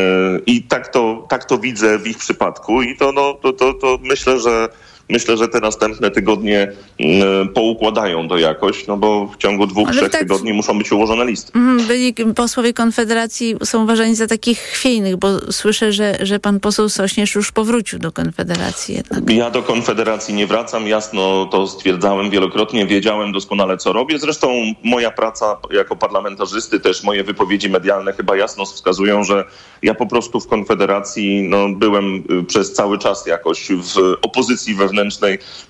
[0.46, 3.98] I tak to, tak to widzę w ich przypadku i to, no, to, to, to
[4.02, 4.68] myślę, że
[5.08, 9.96] Myślę, że te następne tygodnie mm, poukładają to jakoś, no bo w ciągu dwóch, Ale
[9.96, 11.52] trzech tak- tygodni muszą być ułożone listy.
[11.54, 16.88] Mhm, Byli posłowie Konfederacji są uważani za takich chwiejnych, bo słyszę, że, że pan poseł
[16.88, 19.30] Sośnierz już powrócił do Konfederacji jednak.
[19.30, 24.18] Ja do Konfederacji nie wracam, jasno to stwierdzałem wielokrotnie, wiedziałem doskonale co robię.
[24.18, 24.48] Zresztą
[24.84, 29.44] moja praca jako parlamentarzysty, też moje wypowiedzi medialne chyba jasno wskazują, że
[29.82, 34.95] ja po prostu w Konfederacji no, byłem y, przez cały czas jakoś w opozycji wewnętrznej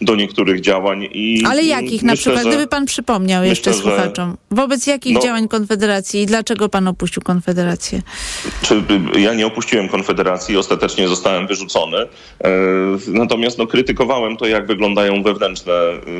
[0.00, 1.08] do niektórych działań.
[1.12, 4.86] I Ale jakich na myślę, przykład, że- gdyby pan przypomniał jeszcze myślę, że- słuchaczom, wobec
[4.86, 5.20] jakich No.
[5.20, 8.02] działań Konfederacji i dlaczego pan opuścił Konfederację?
[8.62, 8.74] Czy
[9.16, 11.96] y, ja nie opuściłem Konfederacji, ostatecznie zostałem wyrzucony.
[11.98, 12.48] E,
[13.08, 15.72] Natomiast no, krytykowałem to, jak wyglądają wewnętrzne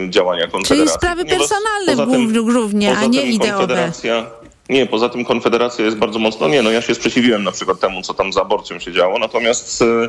[0.07, 0.95] y, działania Czyli Konfederacji.
[0.95, 3.53] sprawy ponieważ personalne poza tym- głównie, a nie ideowe.
[3.53, 4.27] Konfederacja,
[4.69, 8.03] nie, poza tym Konfederacja jest bardzo mocno, nie, no ja się sprzeciwiłem na przykład temu,
[8.03, 10.09] co tam za aborcją się działo, natomiast e,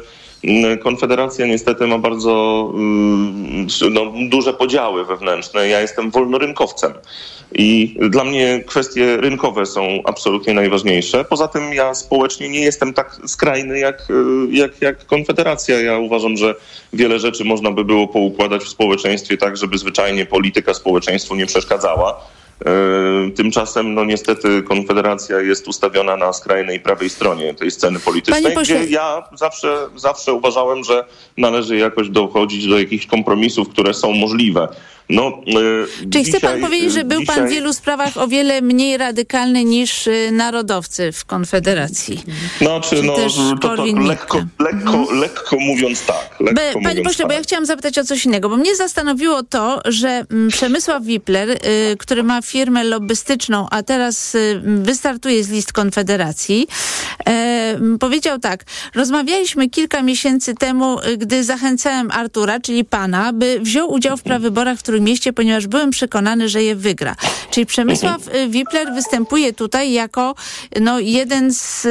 [0.83, 2.73] Konfederacja niestety ma bardzo
[3.83, 5.67] y, no, duże podziały wewnętrzne.
[5.67, 6.93] Ja jestem wolnorynkowcem
[7.51, 11.25] i dla mnie kwestie rynkowe są absolutnie najważniejsze.
[11.25, 14.13] Poza tym ja społecznie nie jestem tak skrajny jak, y,
[14.51, 15.81] jak, jak Konfederacja.
[15.81, 16.55] Ja uważam, że
[16.93, 22.21] wiele rzeczy można by było poukładać w społeczeństwie tak, żeby zwyczajnie polityka społeczeństwu nie przeszkadzała.
[22.65, 28.55] E, Tymczasem, no niestety, Konfederacja jest ustawiona na skrajnej prawej stronie tej sceny politycznej, Panie
[28.55, 31.05] pośle- gdzie ja zawsze, zawsze uważałem, że
[31.37, 34.67] należy jakoś dochodzić do jakichś kompromisów, które są możliwe.
[35.09, 35.27] No,
[36.03, 38.61] e, Czyli chce pan dzisiaj- powiedzieć, że był pan w dzisiaj- wielu sprawach o wiele
[38.61, 42.23] mniej radykalny niż y, narodowcy w Konfederacji?
[42.57, 44.07] Znaczy, Czy no, też to tak Korwin-Mikke?
[44.07, 46.35] lekko, lekko, lekko mówiąc tak.
[46.39, 47.37] Lekko Be, panie mówiąc pośle, bo tak.
[47.37, 51.57] ja chciałam zapytać o coś innego, bo mnie zastanowiło to, że mm, Przemysław Wipler, y,
[51.99, 56.67] który ma firmę lobbystyczną, a teraz y, wystartuje z list Konfederacji,
[57.27, 58.63] e, powiedział tak,
[58.95, 64.79] rozmawialiśmy kilka miesięcy temu, y, gdy zachęcałem Artura, czyli pana, by wziął udział w prawyborach
[64.79, 67.15] w Trójmieście, ponieważ byłem przekonany, że je wygra.
[67.51, 70.35] Czyli Przemysław y, Wipler występuje tutaj jako
[70.81, 71.87] no, jeden z,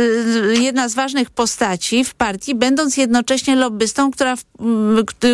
[0.60, 4.44] jedna z ważnych postaci w partii, będąc jednocześnie lobbystą, która w,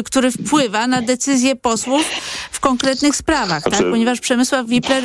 [0.04, 2.06] który wpływa na decyzje posłów
[2.52, 3.74] w konkretnych sprawach, tak?
[3.74, 5.04] Znaczy- ponieważ Przemysław Wipler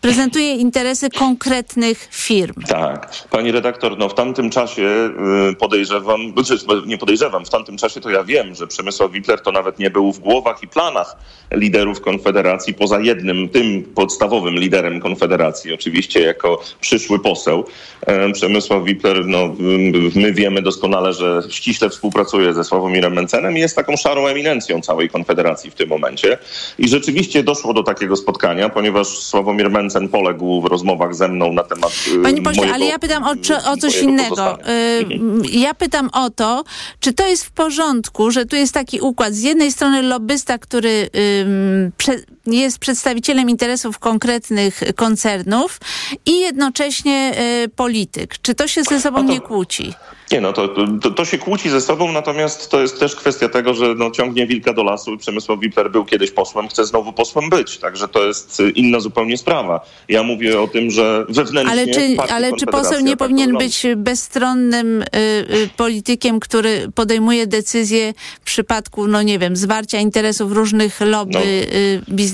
[0.00, 2.62] prezentuje interesy konkretnych firm.
[2.68, 3.10] Tak.
[3.30, 5.10] Pani redaktor, no w tamtym czasie
[5.50, 9.52] y, podejrzewam, znaczy, nie podejrzewam, w tamtym czasie to ja wiem, że Przemysław Wipler to
[9.52, 11.16] nawet nie był w głowach i planach
[11.50, 17.64] liderów Konfederacji, poza jednym, tym podstawowym liderem Konfederacji, oczywiście jako przyszły poseł.
[18.06, 23.60] E, Przemysław Wipler, no y, my wiemy doskonale, że ściśle współpracuje ze Sławomirem Mencenem i
[23.60, 26.38] jest taką szarą eminencją całej Konfederacji w tym momencie.
[26.78, 31.62] I rzeczywiście doszło do takiego spotkania, ponieważ Sławomir Mencen poległ w rozmowach ze mną na
[31.62, 34.58] temat y, Panie pośle, mojego ale ja pytam o, czy, o coś innego.
[34.58, 35.06] Y,
[35.52, 36.64] Ja pytam o to,
[37.00, 39.32] czy to jest w porządku, że tu jest taki układ.
[39.34, 41.08] Z jednej strony lobbysta, który
[41.40, 42.12] ym, prze,
[42.46, 45.80] jest przedstawicielem interesów konkretnych koncernów
[46.26, 47.32] i jednocześnie
[47.64, 48.34] y, polityk.
[48.42, 49.92] Czy to się ze sobą nie kłóci?
[50.32, 50.68] Nie, no to,
[51.02, 54.46] to, to się kłóci ze sobą, natomiast to jest też kwestia tego, że no, ciągnie
[54.46, 55.18] wilka do lasu.
[55.18, 57.78] Przemysław Wipler był kiedyś posłem, chce znowu posłem być.
[57.78, 59.86] Także to jest y, inna zupełnie sprawa.
[60.08, 63.86] Ja mówię o tym, że wewnętrznie Ale czy, ale czy poseł nie tak powinien być
[63.96, 71.00] bezstronnym y, y, politykiem, który podejmuje decyzje w przypadku, no nie wiem, zwarcia interesów różnych
[71.00, 71.40] lobby No.
[71.40, 72.33] y, biznesowych,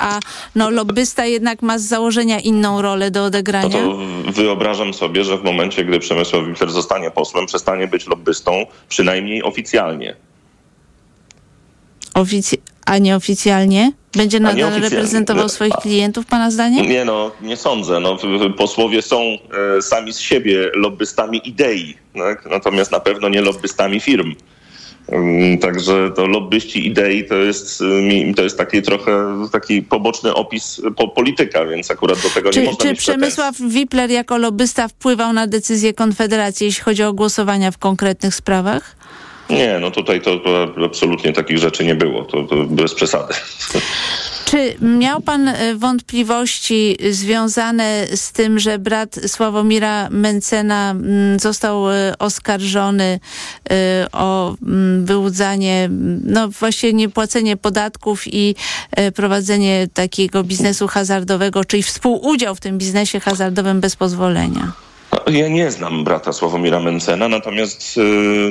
[0.00, 0.20] a
[0.54, 3.68] no lobbysta jednak ma z założenia inną rolę do No odegrania?
[3.68, 3.98] to
[4.32, 10.16] wyobrażam sobie, że w momencie, gdy Przemysław Wipler zostanie posłem, przestanie być lobbystą, przynajmniej oficjalnie.
[12.14, 13.92] Ofic- a nieoficjalnie?
[14.12, 16.86] Będzie nadal reprezentował swoich klientów, pana zdaniem?
[16.86, 18.00] Nie no, nie sądzę.
[18.00, 18.18] No,
[18.58, 19.20] posłowie są
[19.78, 22.46] e, sami z siebie lobbystami idei, tak?
[22.50, 24.34] natomiast na pewno nie lobbystami firm.
[25.12, 29.12] Mm, Także to lobbyści idei to jest, y, mi- to jest taki trochę
[29.52, 33.12] taki poboczny opis po polityka, więc akurat do tego nie Czy, można czy pretensji.
[33.12, 38.96] Przemysław Wipler jako lobbysta wpływał na decyzję Konfederacji, jeśli chodzi o głosowania w konkretnych sprawach?
[39.50, 43.34] Nie, no tutaj to, to absolutnie takich rzeczy nie było, to, to bez przesady.
[44.50, 52.18] Czy miał pan e, wątpliwości związane z tym, że brat Sławomira Mencena mm, został e,
[52.18, 53.20] oskarżony
[53.70, 58.54] e, o mm, wyłudzanie, mm, no właśnie niepłacenie podatków i
[59.14, 64.87] prowadzenie takiego biznesu hazardowego, czyli współudział w tym biznesie hazardowym bez pozwolenia?
[65.12, 68.00] Ja nie znam brata Sławomira Mencena, natomiast y,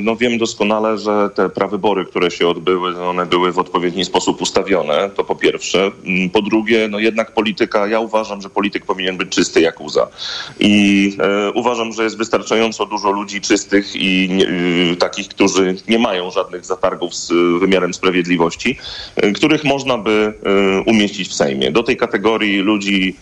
[0.01, 5.09] no, wiem doskonale, że te prawybory, które się odbyły, one były w odpowiedni sposób ustawione,
[5.15, 5.91] to po pierwsze.
[6.05, 10.07] Mm, Po drugie, no jednak polityka, ja uważam, że polityk powinien być czysty jak łza.
[10.59, 14.29] I e, uważam, że jest wystarczająco dużo ludzi czystych i
[14.93, 18.77] y, takich, którzy nie mają żadnych zatargów z y, wymiarem sprawiedliwości,
[19.23, 20.33] y, których można by
[20.85, 21.71] umieścić w Sejmie.
[21.71, 23.15] Do tej kategorii ludzi,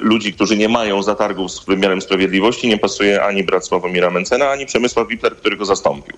[0.00, 4.66] ludzi, którzy nie mają zatargów z wymiarem sprawiedliwości, nie pasuje ani brat Sławomira Mencena, ani
[4.66, 6.16] Przemysław Wipler, który go zastąpił.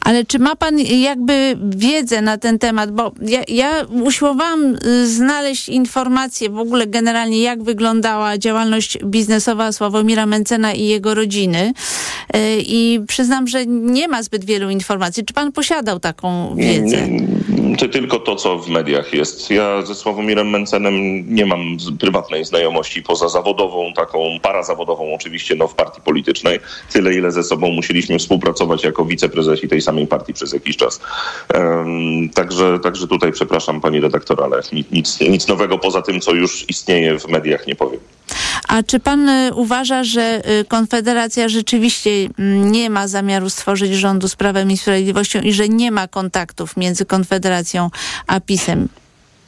[0.00, 2.90] Ale czy ma pan jakby wiedzę na ten temat?
[2.90, 10.26] Bo ja, ja usiłowałam y, znaleźć informacje w ogóle generalnie, jak wyglądała działalność biznesowa Sławomira
[10.26, 11.72] Mencena i jego rodziny.
[12.36, 15.24] Y, I przyznam, że nie ma zbyt wielu informacji.
[15.24, 17.08] Czy pan posiadał taką wiedzę?
[17.78, 19.50] Czy tylko to, co w mediach jest.
[19.50, 20.94] Ja ze Sławomirem Mencenem
[21.34, 26.60] nie mam prywatnej znajomości poza zawodową, taką parazawodową oczywiście, no w partii politycznej.
[26.92, 31.00] Tyle, ile ze sobą musieliśmy współpracować jako wiceprezesi tej samej partii przez jakiś czas.
[31.54, 36.34] Em, także, także tutaj przepraszam pani redaktor, ale nic, nic, nic nowego poza tym, co
[36.34, 38.00] już istnieje w mediach nie powiem.
[38.68, 44.28] A czy pan y, uważa, że y, Konfederacja rzeczywiście mm, nie ma zamiaru stworzyć rządu
[44.28, 47.61] z Prawem i Sprawiedliwością i że nie ma kontaktów między Konfederacją
[48.26, 48.88] a PiSem?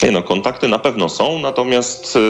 [0.02, 2.20] Nie no, kontakty na pewno są, natomiast, y,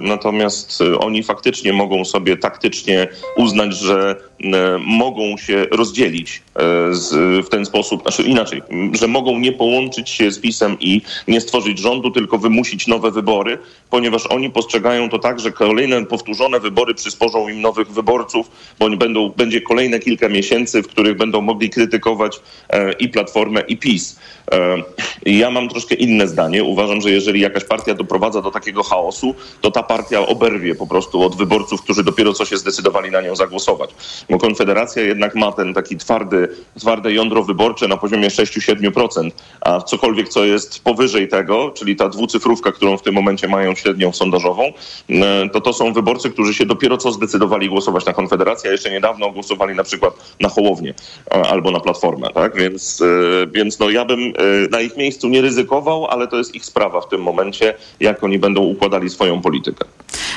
[0.00, 4.46] natomiast y, oni faktycznie mogą sobie taktycznie uznać, że y,
[4.78, 6.42] mogą się rozdzielić
[6.90, 7.10] z,
[7.46, 11.78] w ten sposób, znaczy inaczej, że mogą nie połączyć się z PiSem i nie stworzyć
[11.78, 13.58] rządu, tylko wymusić nowe wybory,
[13.90, 19.28] ponieważ oni postrzegają to tak, że kolejne powtórzone wybory przysporzą im nowych wyborców, bo będą,
[19.28, 24.18] będzie kolejne kilka miesięcy, w których będą mogli krytykować e, i Platformę, i PiS.
[24.52, 24.82] E,
[25.26, 26.64] ja mam troszkę inne zdanie.
[26.64, 31.22] Uważam, że jeżeli jakaś partia doprowadza do takiego chaosu, to ta partia oberwie po prostu
[31.22, 33.90] od wyborców, którzy dopiero co się zdecydowali na nią zagłosować.
[34.30, 40.28] Bo Konfederacja jednak ma ten taki twardy, twarde jądro wyborcze na poziomie 6-7%, a cokolwiek,
[40.28, 44.72] co jest powyżej tego, czyli ta dwucyfrówka, którą w tym momencie mają średnią sondażową,
[45.10, 48.90] e, to to są wyborcy, którzy się dopiero co zdecydowali głosować na Konfederację, a jeszcze
[48.90, 50.94] niedawno głosowali na przykład na Hołownię
[51.30, 52.56] albo na Platformę, tak?
[52.56, 54.32] Więc, e, więc no ja bym e,
[54.70, 58.38] na ich miejscu nie ryzykował, ale to jest ich sprawa w tym momencie, jak oni
[58.38, 59.84] będą układali swoją politykę.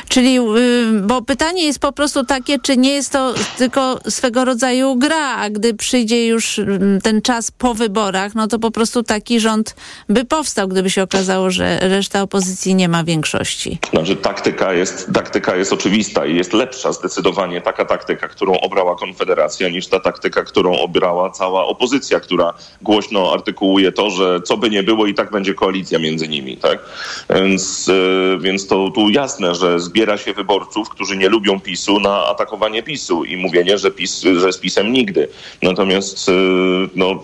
[0.10, 4.95] Czyli, y, bo pytanie jest po prostu takie, czy nie jest to tylko swego rodzaju
[4.95, 9.39] gra, a gdy przyjdzie już mm, ten czas po wyborach, no to po prostu taki
[9.39, 9.76] rząd
[10.10, 13.80] by powstał, gdyby się okazało, że reszta opozycji nie ma większości.
[13.89, 19.69] Znaczy taktyka jest, taktyka jest oczywista i jest lepsza zdecydowanie taka taktyka, którą obrała Konfederacja,
[19.69, 24.84] niż ta taktyka, którą obrała cała opozycja, która głośno artykułuje to, że co by nie
[24.84, 26.51] było i tak będzie koalicja między nimi.
[26.58, 26.80] Tak?
[27.36, 32.26] Więc, e, więc to tu jasne, że zbiera się wyborców, którzy nie lubią PiSu na
[32.26, 35.28] atakowanie PiSu i mówienie, że, PiS, że z PiSem nigdy.
[35.62, 36.32] Natomiast e,
[36.96, 37.24] no,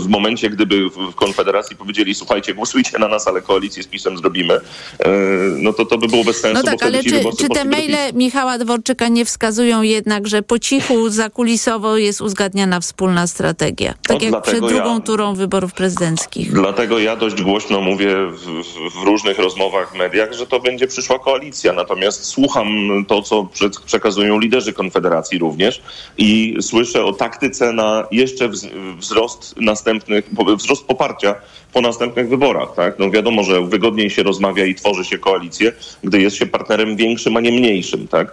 [0.00, 4.54] w momencie, gdyby w Konfederacji powiedzieli, słuchajcie, głosujcie na nas, ale koalicję z PiSem zrobimy,
[4.54, 5.08] e,
[5.56, 6.62] no to to by było bez sensu.
[6.64, 11.08] No tak, ale czy, czy te maile Michała Dworczyka nie wskazują jednak, że po cichu,
[11.08, 13.94] zakulisowo jest uzgadniana wspólna strategia?
[14.08, 16.52] Tak No, jak przed ja- drugą turą wyborów prezydenckich.
[16.52, 21.18] Dlatego ja dość głośno mówię w, w, różnych rozmowach w mediach, że to będzie przyszła
[21.18, 21.72] koalicja.
[21.72, 22.68] Natomiast słucham
[23.08, 25.82] to, co prze- przekazują liderzy Konfederacji również
[26.18, 28.66] i słyszę o taktyce na jeszcze wz,
[28.98, 31.34] wzrost następnych, wzrost poparcia
[31.72, 32.74] po następnych wyborach.
[32.76, 32.98] Tak?
[32.98, 35.72] No wiadomo, że wygodniej się rozmawia i tworzy się koalicję,
[36.04, 38.08] gdy jest się partnerem większym, a nie mniejszym.
[38.08, 38.32] Tak?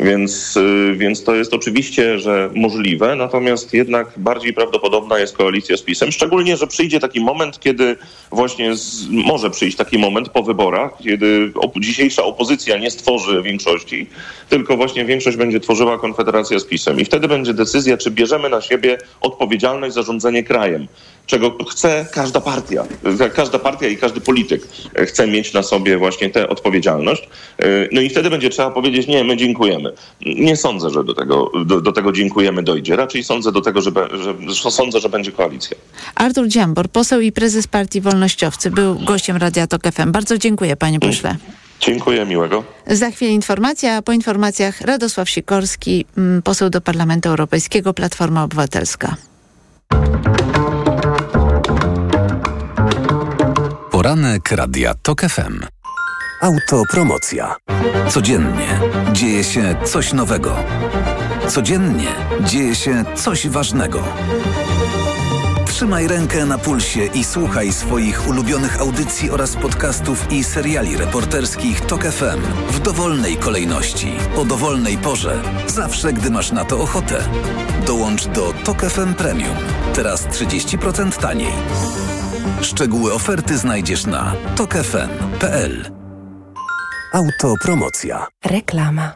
[0.00, 5.82] Więc, y, więc to jest oczywiście, że możliwe, natomiast jednak bardziej prawdopodobna jest koalicja z
[5.82, 6.12] PiSem.
[6.12, 7.96] Szczególnie, że przyjdzie taki moment, kiedy
[8.30, 14.06] właśnie z, może przyjść taki moment po wyborach, kiedy op- dzisiejsza opozycja nie stworzy większości,
[14.48, 17.00] tylko właśnie większość będzie tworzyła konfederacja z PiSem.
[17.00, 20.86] I wtedy będzie decyzja, czy bierzemy na siebie odpowiedzialność za rządzenie krajem.
[21.26, 22.84] Czego chce każda partia.
[23.34, 24.68] Każda partia i każdy polityk
[25.06, 27.28] chce mieć na sobie właśnie tę odpowiedzialność.
[27.92, 29.92] No i wtedy będzie trzeba powiedzieć, nie, my dziękujemy.
[30.26, 32.96] Nie sądzę, że do tego, do, do tego dziękujemy dojdzie.
[32.96, 35.76] Raczej sądzę do tego, że, be- że, że sądzę, że będzie koalicja.
[36.14, 40.12] Artur Dziambor, poseł i prezes Partii Wolnościowcy, był gościem Radia Tok FM.
[40.12, 41.36] Bardzo dziękuję, panie pośle.
[41.80, 42.64] Dziękuję, miłego.
[42.86, 49.16] Za chwilę informacja, a po informacjach Radosław Sikorski, mm, poseł do Parlamentu Europejskiego, Platforma Obywatelska.
[54.04, 55.60] Poranek Radia TOK FM.
[56.40, 57.56] Autopromocja.
[58.08, 58.80] Codziennie
[59.12, 60.56] dzieje się coś nowego.
[61.48, 62.08] Codziennie
[62.40, 64.02] dzieje się coś ważnego.
[65.66, 72.04] Trzymaj rękę na pulsie i słuchaj swoich ulubionych audycji oraz podcastów i seriali reporterskich TOK
[72.04, 72.40] FM
[72.70, 77.24] w dowolnej kolejności, o dowolnej porze, zawsze gdy masz na to ochotę.
[77.86, 79.56] Dołącz do TOK FM Premium.
[79.94, 81.52] Teraz 30% taniej.
[82.62, 85.90] Szczegóły oferty znajdziesz na tokefm.pl.
[87.12, 88.26] Autopromocja.
[88.44, 89.12] Reklama.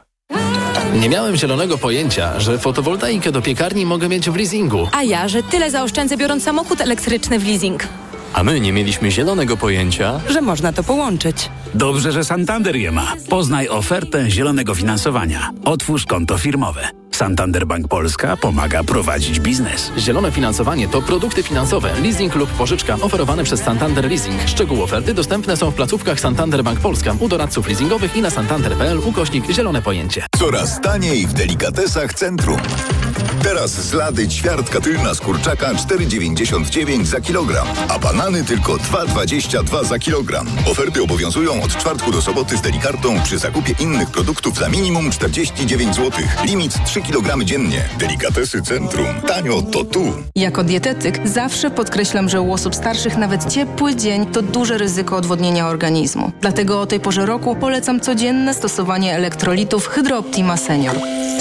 [1.00, 4.88] Nie miałem zielonego pojęcia, że fotowoltaikę do piekarni mogę mieć w leasingu.
[4.92, 7.88] A ja, że tyle zaoszczędzę biorąc samochód elektryczny w leasing.
[8.32, 10.20] A my nie mieliśmy zielonego pojęcia.
[10.30, 11.50] Że można to połączyć.
[11.74, 13.12] Dobrze, że Santander je ma.
[13.28, 15.50] Poznaj ofertę zielonego finansowania.
[15.64, 16.88] Otwórz konto firmowe.
[17.18, 19.92] Santander Bank Polska pomaga prowadzić biznes.
[19.98, 24.42] Zielone finansowanie to produkty finansowe, leasing lub pożyczka oferowane przez Santander Leasing.
[24.46, 28.98] Szczegóły oferty dostępne są w placówkach Santander Bank Polska, u doradców leasingowych i na santander.pl
[28.98, 30.26] ukośnik zielone pojęcie.
[30.38, 32.58] Coraz taniej w delikatesach centrum.
[33.42, 39.98] Teraz z lady ćwiartka tylna z kurczaka 4,99 za kilogram, a banany tylko 2,22 za
[39.98, 40.46] kilogram.
[40.70, 45.96] Oferty obowiązują od czwartku do soboty z delikartą przy zakupie innych produktów za minimum 49
[45.96, 46.10] zł.
[46.44, 47.88] Limit 3 kg dziennie.
[47.98, 49.06] Delikatesy centrum.
[49.26, 50.12] Tanio to tu.
[50.36, 55.68] Jako dietetyk zawsze podkreślam, że u osób starszych nawet ciepły dzień to duże ryzyko odwodnienia
[55.68, 56.32] organizmu.
[56.40, 60.96] Dlatego o tej porze roku polecam codzienne stosowanie elektrolitów Hydrooptima Senior.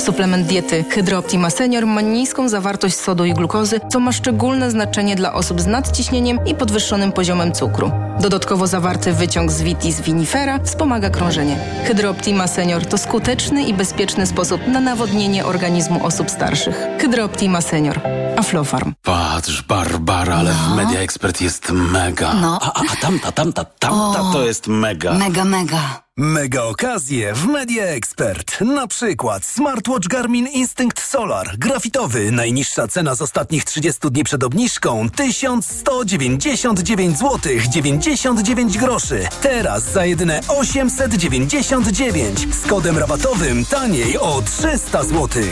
[0.06, 5.34] Suplement diety Hydrooptima Senior ma niską zawartość sodu i glukozy, co ma szczególne znaczenie dla
[5.34, 7.92] osób z nadciśnieniem i podwyższonym poziomem cukru.
[8.20, 11.58] Dodatkowo zawarty wyciąg z vitis vinifera wspomaga krążenie.
[11.86, 16.88] Hydrooptima Senior to skuteczny i bezpieczny sposób na nawodnienie organizmu osób starszych.
[17.00, 18.00] Hydrooptima Senior.
[18.38, 18.94] Aflofarm.
[19.04, 22.34] Patrz, Barbara, ale w Media Expert jest mega.
[22.34, 22.60] No.
[22.62, 24.34] A, a, a tamta, tamta, tamta O.
[24.34, 25.14] to jest mega.
[25.14, 26.07] Mega, mega.
[26.20, 28.62] Mega okazje w Media Expert.
[28.62, 31.58] Na przykład smartwatch Garmin Instinct Solar.
[31.58, 32.32] Grafitowy.
[32.32, 37.40] Najniższa cena z ostatnich 30 dni przed obniżką 1199 zł
[37.70, 39.28] 99 groszy.
[39.42, 45.44] Teraz za jedyne 899 z kodem rabatowym taniej o 300 zł.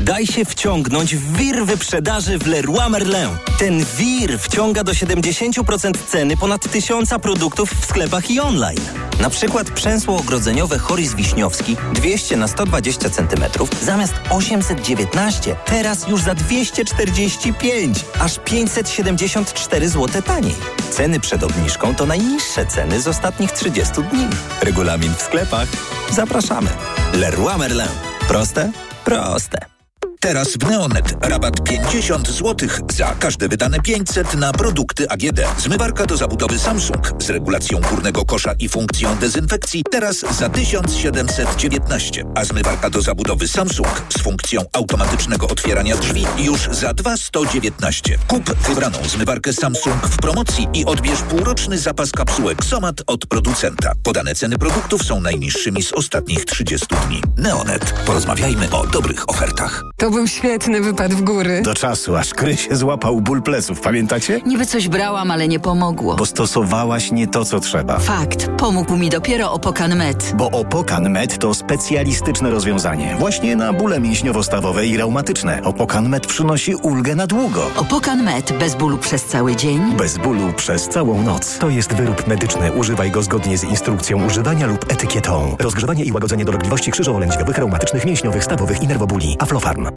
[0.00, 3.28] Daj się wciągnąć w wir wyprzedaży w Leroy Merlin.
[3.58, 8.80] Ten wir wciąga do 70% ceny ponad tysiąca produktów w sklepach i online.
[9.20, 13.44] Na przykład przęsło ogrodzeniowe Horis Wiśniowski 200 na 120 cm
[13.82, 20.54] zamiast 819 teraz już za 245, aż 574 zł taniej.
[20.90, 24.26] Ceny przed obniżką to najniższe ceny z ostatnich 30 dni.
[24.62, 25.68] Regulamin w sklepach.
[26.10, 26.70] Zapraszamy.
[27.14, 27.88] Leroy Merlin.
[28.28, 28.72] Proste?
[29.04, 29.79] Proste.
[30.22, 35.40] Teraz w Neonet rabat 50 zł za każde wydane 500 na produkty AGD.
[35.58, 42.44] Zmywarka do zabudowy Samsung z regulacją górnego kosza i funkcją dezynfekcji teraz za 1719, a
[42.44, 48.18] zmywarka do zabudowy Samsung z funkcją automatycznego otwierania drzwi już za 2119.
[48.28, 53.92] Kup wybraną zmywarkę Samsung w promocji i odbierz półroczny zapas kapsułek Somat od producenta.
[54.02, 57.22] Podane ceny produktów są najniższymi z ostatnich 30 dni.
[57.36, 57.94] Neonet.
[58.06, 59.84] Porozmawiajmy o dobrych ofertach.
[59.96, 61.62] To był świetny wypad w góry.
[61.64, 64.40] Do czasu, aż Krysie złapał ból pleców, pamiętacie?
[64.46, 66.16] Niby coś brałam, ale nie pomogło.
[66.16, 67.98] Bo stosowałaś nie to, co trzeba.
[67.98, 70.32] Fakt, pomógł mi dopiero Opokan Med.
[70.36, 73.16] Bo Opokan Med to specjalistyczne rozwiązanie.
[73.18, 75.62] Właśnie na bóle mięśniowo-stawowe i reumatyczne.
[75.62, 77.70] Opokan Med przynosi ulgę na długo.
[77.76, 79.80] Opokan Med bez bólu przez cały dzień.
[79.96, 81.58] Bez bólu przez całą noc.
[81.58, 82.72] To jest wyrób medyczny.
[82.72, 85.56] Używaj go zgodnie z instrukcją używania lub etykietą.
[85.58, 89.36] Rozgrzewanie i łagodzenie dolegliwości krzyżowo-lędźwiowych, reumatycznych, mięśniowych, stawowych i nerwobóli.
[89.38, 89.88] Aflofarm.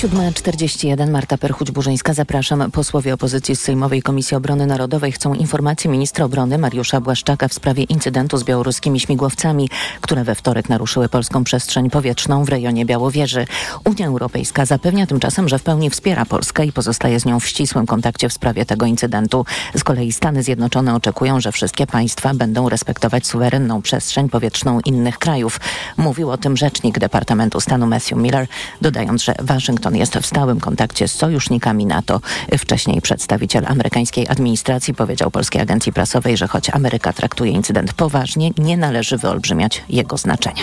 [0.00, 2.14] 7.41 Marta Perchuć-Burzyńska.
[2.14, 2.70] Zapraszam.
[2.70, 7.82] Posłowie opozycji z Sejmowej Komisji Obrony Narodowej chcą informacji ministra obrony Mariusza Błaszczaka w sprawie
[7.82, 9.68] incydentu z białoruskimi śmigłowcami,
[10.00, 13.46] które we wtorek naruszyły polską przestrzeń powietrzną w rejonie Białowieży.
[13.84, 17.86] Unia Europejska zapewnia tymczasem, że w pełni wspiera Polskę i pozostaje z nią w ścisłym
[17.86, 19.44] kontakcie w sprawie tego incydentu.
[19.74, 25.60] Z kolei Stany Zjednoczone oczekują, że wszystkie państwa będą respektować suwerenną przestrzeń powietrzną innych krajów.
[25.96, 28.46] Mówił o tym rzecznik Departamentu Stanu Matthew Miller,
[28.80, 32.20] dodając, że Waszyngton jest w stałym kontakcie z sojusznikami NATO.
[32.58, 38.76] Wcześniej przedstawiciel amerykańskiej administracji powiedział polskiej agencji prasowej, że choć Ameryka traktuje incydent poważnie, nie
[38.76, 40.62] należy wyolbrzymiać jego znaczenia.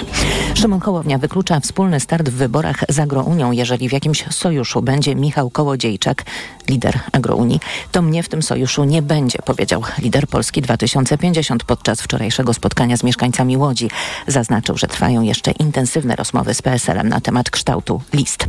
[0.53, 5.49] Szymon Hołownia wyklucza wspólny start w wyborach z Agrounią, jeżeli w jakimś sojuszu będzie Michał
[5.49, 6.23] Kołodziejczak,
[6.69, 7.59] lider Agrounii.
[7.91, 13.03] To mnie w tym sojuszu nie będzie, powiedział lider Polski 2050 podczas wczorajszego spotkania z
[13.03, 13.89] mieszkańcami Łodzi.
[14.27, 18.45] Zaznaczył, że trwają jeszcze intensywne rozmowy z PSL-em na temat kształtu list.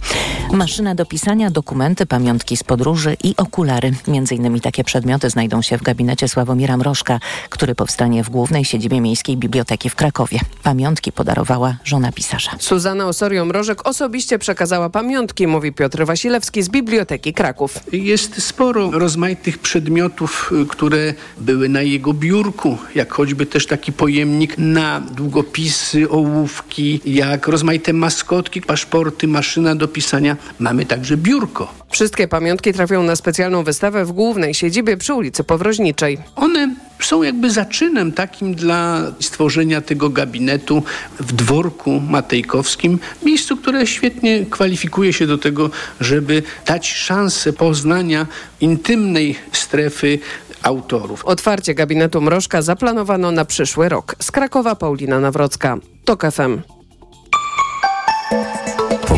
[0.68, 3.92] Maszyna do pisania, dokumenty, pamiątki z podróży i okulary.
[4.08, 9.00] Między innymi takie przedmioty znajdą się w gabinecie Sławomira Mrożka, który powstanie w głównej siedzibie
[9.00, 10.38] Miejskiej Biblioteki w Krakowie.
[10.62, 12.50] Pamiątki podarowała żona pisarza.
[12.58, 17.78] Suzana Osorio-Mrożek osobiście przekazała pamiątki, mówi Piotr Wasilewski z Biblioteki Kraków.
[17.92, 24.58] Jest sporo rozmaitych przedmiotów, y, które były na jego biurku, jak choćby też taki pojemnik
[24.58, 30.36] na długopisy, ołówki, jak rozmaite maskotki, paszporty, maszyna do pisania.
[30.60, 31.74] Mamy także biurko.
[31.90, 36.18] Wszystkie pamiątki trafią na specjalną wystawę w głównej siedzibie przy ulicy Powroźniczej.
[36.36, 40.82] One są jakby zaczynem takim dla stworzenia tego gabinetu
[41.20, 48.26] w dworku matejkowskim, miejscu, które świetnie kwalifikuje się do tego, żeby dać szansę poznania
[48.60, 50.18] intymnej strefy
[50.62, 51.24] autorów.
[51.24, 54.16] Otwarcie gabinetu Mrożka zaplanowano na przyszły rok.
[54.20, 55.76] Z Krakowa Paulina Nawrocka.
[56.04, 56.77] TOK FM.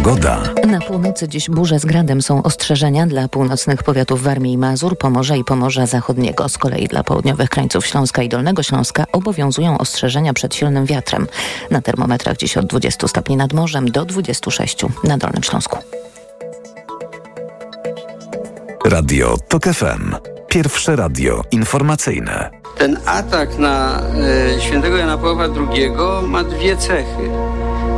[0.03, 0.40] Pogoda.
[0.66, 5.36] Na północy dziś burze z gradem są ostrzeżenia dla północnych powiatów Warmii i Mazur, Pomorza
[5.36, 6.48] i Pomorza Zachodniego.
[6.48, 11.26] Z kolei dla południowych krańców Śląska i Dolnego Śląska obowiązują ostrzeżenia przed silnym wiatrem.
[11.70, 15.78] Na termometrach dziś od 20 stopni nad morzem do 26 na Dolnym Śląsku.
[18.84, 20.14] Radio TOK FM.
[20.48, 22.51] Pierwsze radio informacyjne.
[22.78, 24.03] Ten atak na
[24.57, 25.90] y, świętego Jana Pawła II
[26.28, 27.30] ma dwie cechy.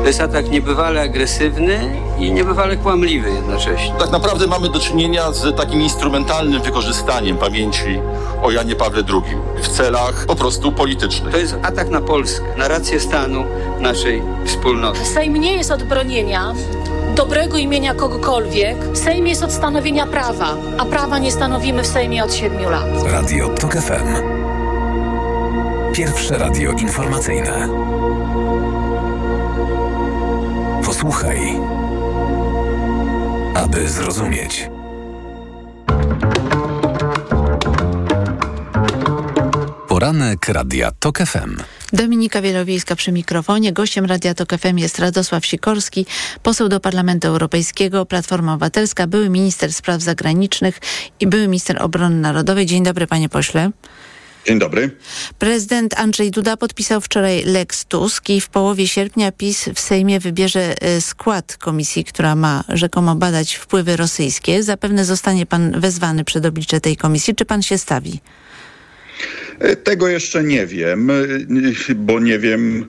[0.03, 3.94] To jest atak niebywale agresywny i niebywale kłamliwy jednocześnie.
[3.98, 8.00] Tak naprawdę mamy do czynienia z takim instrumentalnym wykorzystaniem pamięci
[8.42, 11.32] o Janie Pawle II w celach po prostu politycznych.
[11.32, 13.44] To jest atak na Polskę, na rację stanu
[13.80, 15.05] naszej wspólnoty.
[15.05, 16.55] Sejm nie jest od bronienia
[17.16, 18.76] dobrego imienia kogokolwiek.
[18.94, 22.86] Sejm jest od stanowienia prawa, a prawa nie stanowimy w Sejmie od siedmiu lat.
[23.05, 24.22] Radio TOK FM.
[25.92, 27.68] Pierwsze radio informacyjne.
[30.84, 31.38] Posłuchaj,
[33.54, 34.70] aby zrozumieć.
[39.88, 41.56] Poranek Radia TOK FM.
[41.92, 43.72] Dominika Wielowiejska przy mikrofonie.
[43.72, 46.06] Gościem Radia Tok FM jest Radosław Sikorski,
[46.42, 50.80] poseł do Parlamentu Europejskiego, Platforma Obywatelska, były minister spraw zagranicznych
[51.20, 52.66] i były minister obrony narodowej.
[52.66, 53.70] Dzień dobry panie pośle.
[54.47, 54.90] Dzień dobry.
[55.38, 60.74] Prezydent Andrzej Duda podpisał wczoraj Lex Tusk i w połowie sierpnia PiS w Sejmie wybierze
[60.82, 64.62] e, skład komisji, która ma rzekomo badać wpływy rosyjskie.
[64.62, 67.34] Zapewne zostanie pan wezwany przed oblicze tej komisji.
[67.34, 68.20] Czy pan się stawi?
[69.84, 71.11] Tego jeszcze nie wiem,
[71.97, 72.88] bo nie wiem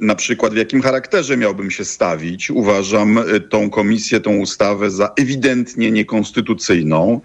[0.00, 2.50] na przykład w jakim charakterze miałbym się stawić.
[2.50, 7.20] Uważam e, tą komisję, tą ustawę za ewidentnie niekonstytucyjną.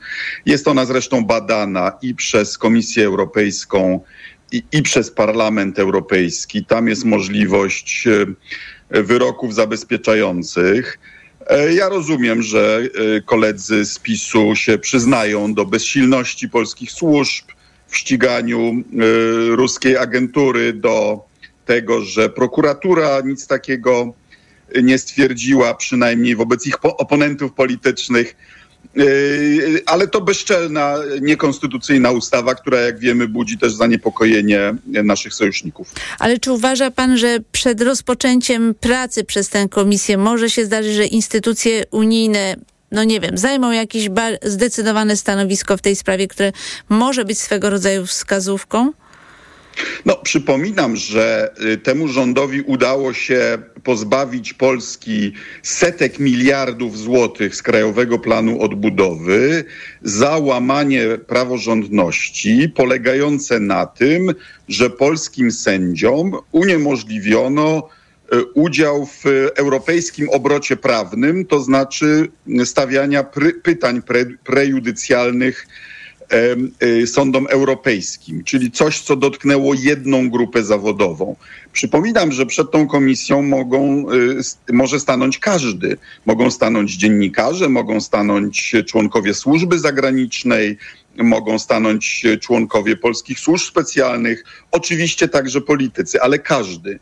[0.46, 4.00] Jest ona zresztą badana i przez Komisję Europejską,
[4.52, 6.66] i, i przez Parlament Europejski.
[6.66, 11.00] Tam jest możliwość e, wyroków zabezpieczających.
[11.48, 12.82] E, ja rozumiem, że
[13.26, 17.46] koledzy z PiSu się przyznają do bezsilności polskich służb
[17.88, 18.84] w ściganiu
[19.56, 21.26] ruskiej agentury, do
[21.66, 24.14] tego, że prokuratura nic takiego
[24.84, 28.36] nie stwierdziła, przynajmniej wobec ich oponentów politycznych.
[28.96, 35.94] Yy, ale to bezczelna, niekonstytucyjna ustawa, która jak wiemy budzi też zaniepokojenie naszych sojuszników.
[36.20, 41.06] Ale czy uważa pan, że przed rozpoczęciem pracy przez tę komisję może się zdarzyć, że
[41.06, 42.56] instytucje unijne
[42.92, 44.10] no nie wiem, zajmą jakieś
[44.44, 46.52] zdecydowane stanowisko w tej sprawie, które
[46.90, 48.92] może być swego rodzaju wskazówką?
[50.06, 58.20] No, przypominam, że y, temu rządowi udało się pozbawić Polski setek miliardów złotych z Krajowego
[58.20, 59.64] Planu Odbudowy
[60.02, 64.34] za łamanie praworządności polegające na tym,
[64.70, 67.90] że polskim sędziom uniemożliwiono
[68.54, 69.24] udział w
[69.56, 72.28] europejskim obrocie prawnym, to znaczy
[72.66, 73.26] stawiania
[73.64, 75.85] pytań pre, prejudycjalnych Y,
[77.06, 81.36] sądom europejskim, czyli coś, co dotknęło jedną grupę zawodową.
[81.72, 84.06] Przypominam, że przed tą komisją mogą,
[84.70, 85.98] y, może stanąć każdy.
[86.26, 90.78] Mogą stanąć dziennikarze, mogą stanąć członkowie służby zagranicznej,
[91.18, 97.00] mogą stanąć członkowie polskich służb specjalnych, oczywiście także politycy, ale każdy.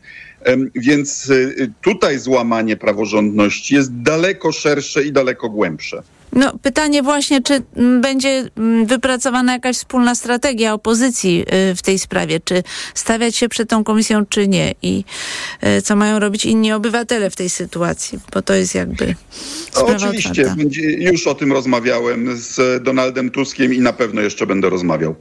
[0.74, 6.02] Więc y, tutaj złamanie praworządności jest daleko szersze i daleko głębsze.
[6.34, 7.62] No, pytanie właśnie, czy
[8.00, 12.62] będzie mm, wypracowana jakaś wspólna strategia opozycji y, w tej sprawie, czy
[12.94, 14.74] stawiać się przed tą komisją, czy nie?
[14.82, 15.04] I
[15.78, 19.14] y, co mają robić inni obywatele w tej sytuacji, bo to jest jakby
[19.74, 20.54] Oczywiście,
[20.98, 25.14] już o tym rozmawiałem z Donaldem Tuskiem i na pewno jeszcze będę rozmawiał.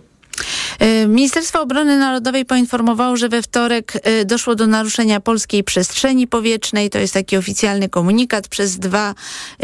[0.80, 6.90] E, Ministerstwo Obrony Narodowej poinformowało, że we wtorek e, doszło do naruszenia polskiej przestrzeni powietrznej.
[6.90, 9.16] To jest taki oficjalny komunikat przez dwa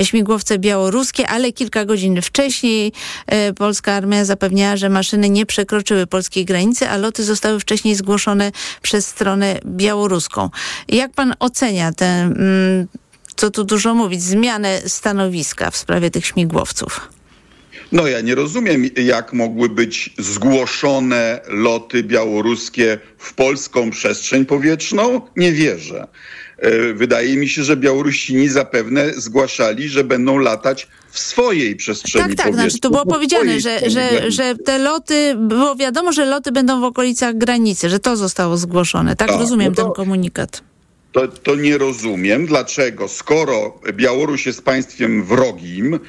[0.04, 2.94] śmigłowce białoruskie, ale kilka godzin wcześniej
[3.28, 8.52] e, polska armia zapewniała, że maszyny nie przekroczyły polskiej granicy, a loty zostały wcześniej zgłoszone
[8.82, 10.50] przez stronę białoruską.
[10.88, 12.88] Jak pan ocenia tę, mm,
[13.36, 17.19] co tu dużo mówić, zmianę stanowiska w sprawie tych śmigłowców?
[17.92, 25.22] No ja nie rozumiem, jak mogły być zgłoszone loty białoruskie w polską przestrzeń powietrzną.
[25.36, 26.08] Nie wierzę.
[26.58, 32.46] E, wydaje mi się, że Białorusini zapewne zgłaszali, że będą latać w swojej przestrzeni Tak,
[32.46, 36.82] tak, znaczy to było powiedziane, że, że, że te loty, było wiadomo, że loty będą
[36.82, 39.16] w okolicach granicy, że to zostało zgłoszone.
[39.16, 40.69] Tak, tak rozumiem no to, ten komunikat
[41.12, 46.00] to, to nie rozumiem, dlaczego, skoro Białoruś jest państwem wrogim, e,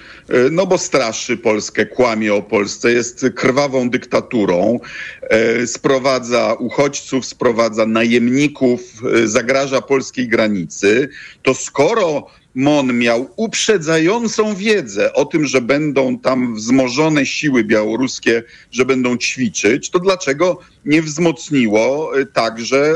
[0.51, 4.81] no bo straszy Polskę, kłamie o Polsce, jest krwawą dyktaturą,
[5.23, 8.81] e, sprowadza uchodźców, sprowadza najemników,
[9.15, 11.09] e, zagraża polskiej granicy,
[11.43, 18.85] to skoro MON miał uprzedzającą wiedzę o tym, że będą tam wzmożone siły białoruskie, że
[18.85, 22.95] będą ćwiczyć, to dlaczego nie wzmocniło e, także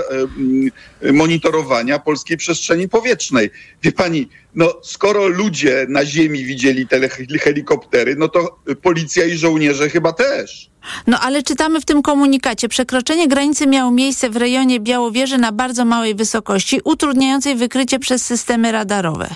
[1.03, 3.51] e, monitorowania polskiej przestrzeni powietrznej?
[3.83, 7.09] Wie pani, no skoro ludzie na ziemi widzieli te
[7.39, 10.71] helikoptery, no to policja i żołnierze chyba też.
[11.07, 15.85] No ale czytamy w tym komunikacie, przekroczenie granicy miało miejsce w rejonie Białowieży na bardzo
[15.85, 19.35] małej wysokości, utrudniającej wykrycie przez systemy radarowe.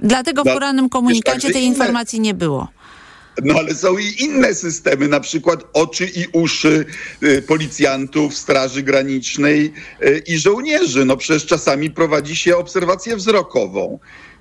[0.00, 2.68] Dlatego w porannym komunikacie tej informacji nie było.
[3.44, 6.84] No ale są i inne systemy, na przykład oczy i uszy
[7.22, 9.72] y, policjantów, Straży Granicznej
[10.02, 11.04] y, i żołnierzy.
[11.04, 13.98] No przecież czasami prowadzi się obserwację wzrokową.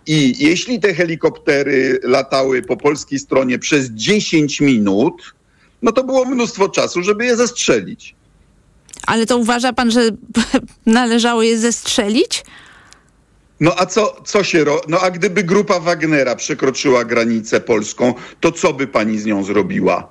[0.07, 5.35] I jeśli te helikoptery latały po polskiej stronie przez 10 minut,
[5.81, 8.15] no to było mnóstwo czasu, żeby je zestrzelić.
[9.07, 10.01] Ale to uważa pan, że
[10.85, 12.43] należało je zestrzelić?
[13.59, 14.81] No a co, co się ro...
[14.87, 20.09] No a gdyby grupa Wagnera przekroczyła granicę polską, to co by pani z nią zrobiła?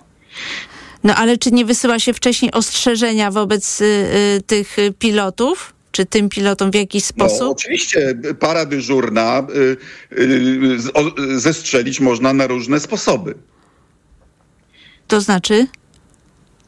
[1.04, 5.72] No ale czy nie wysyła się wcześniej ostrzeżenia wobec y, y, tych pilotów?
[5.92, 7.40] Czy tym pilotom w jakiś no, sposób?
[7.40, 9.46] No, oczywiście para dyżurna
[10.12, 13.34] y, y, zestrzelić można na różne sposoby.
[15.08, 15.66] To znaczy?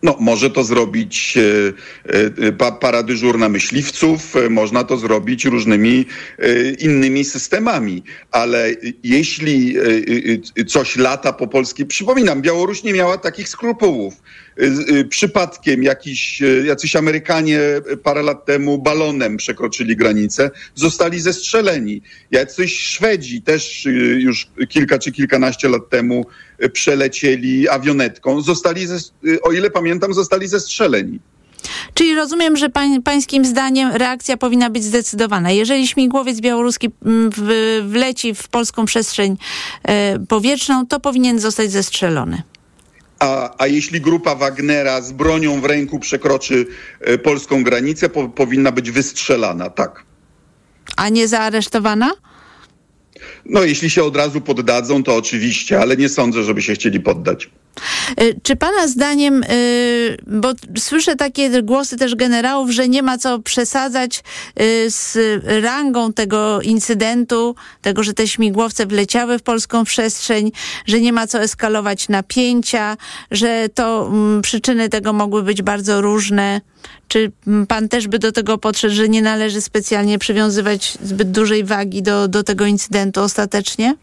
[0.03, 6.07] No, może to zrobić e, e, paradyżur na myśliwców, e, można to zrobić różnymi
[6.79, 8.71] innymi systemami, ale
[9.05, 9.75] jeśli
[10.67, 14.15] coś lata po polskiej, przypominam, Białoruś nie miała takich skrupułów.
[15.09, 17.61] Przypadkiem jakiś, jacyś Amerykanie
[18.03, 22.03] parę lat temu balonem przekroczyli granicę, zostali zestrzeleni.
[22.31, 23.85] Jacyś Szwedzi też
[24.17, 26.27] już kilka czy kilkanaście lat temu
[26.73, 28.87] przelecieli awionetką, zostali,
[29.43, 31.19] o ile pamiętam, zostali zestrzeleni.
[31.95, 35.51] Czyli rozumiem, że pań, pańskim zdaniem reakcja powinna być zdecydowana.
[35.51, 37.31] Jeżeli śmigłowiec białoruski mm,
[37.89, 39.37] wleci w polską przestrzeń
[39.83, 42.43] e, powietrzną, to powinien zostać zestrzelony.
[43.19, 46.67] A, a jeśli grupa Wagnera z bronią w ręku przekroczy
[47.01, 50.05] e, polską granicę, po, powinna być wystrzelana, tak.
[50.97, 52.13] A nie zaaresztowana?
[53.45, 57.51] No, jeśli się od razu poddadzą, to oczywiście, ale nie sądzę, żeby się chcieli poddać.
[58.17, 59.47] E, czy pana zdaniem, e,
[60.27, 65.19] bo słyszę takie głosy też generałów, że nie ma co przesadzać e, z
[65.65, 70.53] rangą tego incydentu, tego, że te śmigłowce wleciały w polską przestrzeń,
[70.87, 72.97] że nie ma co eskalować napięcia,
[73.31, 76.61] że to mm, przyczyny tego mogły być bardzo różne.
[77.09, 77.33] Czy
[77.69, 82.29] pan też by do tego podszedł, że nie należy specjalnie przywiązywać zbyt dużej wagi do,
[82.29, 83.95] do tego incydentu ostatecznie?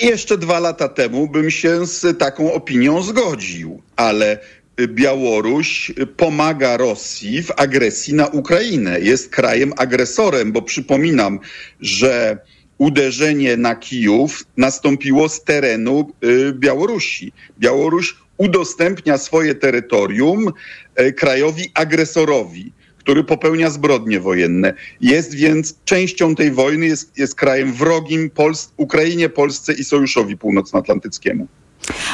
[0.00, 4.38] I jeszcze dwa lata temu bym się z taką opinią zgodził, ale
[4.86, 9.00] Białoruś pomaga Rosji w agresji na Ukrainę.
[9.00, 11.40] Jest krajem agresorem, bo przypominam,
[11.80, 12.38] że
[12.78, 17.32] uderzenie na Kijów nastąpiło z terenu y, Białorusi.
[17.58, 20.52] Białoruś udostępnia swoje terytorium
[21.00, 22.72] y, krajowi agresorowi,
[23.08, 24.74] który popełnia zbrodnie wojenne.
[25.00, 28.30] Jest więc częścią tej wojny, jest, jest krajem wrogim
[28.76, 31.46] Ukrainie, Polsce i Sojuszowi Północnoatlantyckiemu.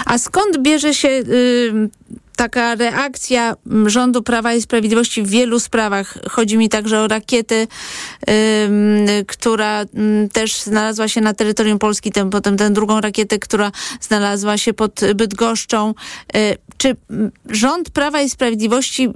[0.07, 1.89] A skąd bierze się y,
[2.37, 3.55] taka reakcja
[3.87, 6.19] rządu Prawa i Sprawiedliwości w wielu sprawach?
[6.31, 7.67] Chodzi mi także o rakietę,
[8.29, 9.87] y, która y,
[10.33, 15.01] też znalazła się na terytorium Polski, ten, potem tę drugą rakietę, która znalazła się pod
[15.15, 15.95] Bydgoszczą.
[16.77, 16.97] Czy
[17.51, 19.09] rząd Prawa i Sprawiedliwości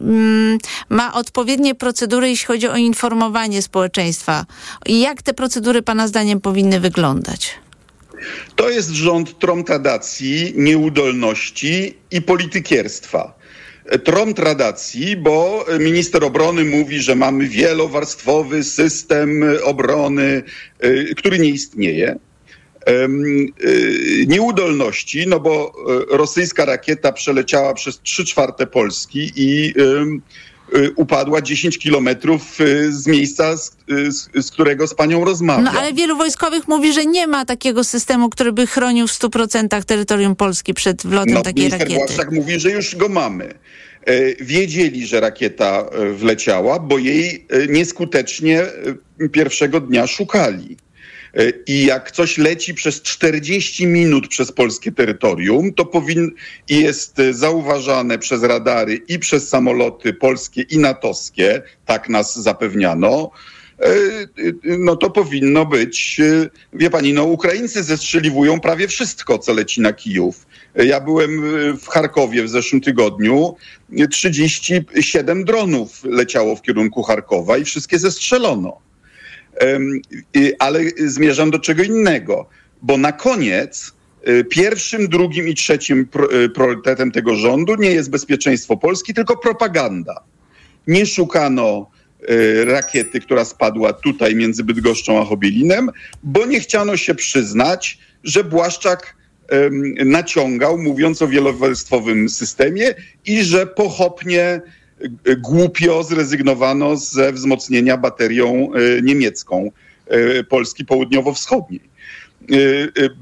[0.89, 4.47] ma odpowiednie procedury, jeśli chodzi o informowanie społeczeństwa?
[4.87, 7.55] Jak te procedury Pana zdaniem powinny wyglądać?
[8.57, 13.39] To jest rząd tromtradacji, nieudolności i politykierstwa.
[14.05, 20.43] Tromtradacji, bo minister obrony mówi, że mamy wielowarstwowy system obrony,
[20.85, 22.19] y, który nie istnieje.
[22.89, 25.73] Y, nieudolności, no bo
[26.13, 29.75] y, rosyjska rakieta przeleciała przez trzy czwarte Polski i
[30.77, 32.59] Y, upadła 10 kilometrów
[32.91, 33.77] z miejsca, z,
[34.09, 35.65] z, z, którego z panią rozmawiam.
[35.65, 39.85] No ale wielu wojskowych mówi, że nie ma takiego systemu, który by chronił w 100%
[39.85, 42.07] terytorium Polski przed wlotem no, takiej minister rakiety.
[42.07, 43.55] Błaszczak mówi, że już go mamy.
[44.05, 48.63] E, wiedzieli, że rakieta e, wleciała, bo jej e, nieskutecznie
[49.33, 50.77] pierwszego dnia szukali.
[51.35, 56.31] E, I jak coś leci przez 40 minut przez polskie terytorium, to powin
[56.69, 63.31] jest e, zauważane przez radary i przez samoloty polskie i natowskie, tak nas zapewniano,
[63.81, 63.95] e,
[64.65, 66.21] no to powinno być,
[66.73, 70.47] wie pani, no Ukraińcy zestrzeliwują prawie wszystko, co leci na Kijów.
[70.75, 71.43] Ja byłem
[71.79, 73.57] w Charkowie w zeszłym tygodniu.
[74.11, 78.88] 37 dronów leciało w kierunku Charkowa i wszystkie zestrzelono
[80.59, 82.49] ale zmierzam do czego innego,
[82.83, 83.93] bo na koniec
[84.29, 86.09] y, pierwszym, drugim i trzecim
[86.45, 90.21] y, priorytetem tego rządu nie jest bezpieczeństwo Polski, tylko propaganda.
[90.87, 91.91] Nie szukano
[92.31, 95.91] y, rakiety, która spadła tutaj między Bydgoszczą a Chobielinem,
[96.23, 99.19] bo nie chciano się przyznać, że Błaszczak
[100.05, 102.95] naciągał, mówiąc o wielowarstwowym systemie
[103.27, 104.61] i że pochopnie
[105.39, 109.71] głupio zrezygnowano ze wzmocnienia baterią e, niemiecką
[110.07, 111.81] e, Polski południowo-wschodniej.
[111.81, 112.57] E,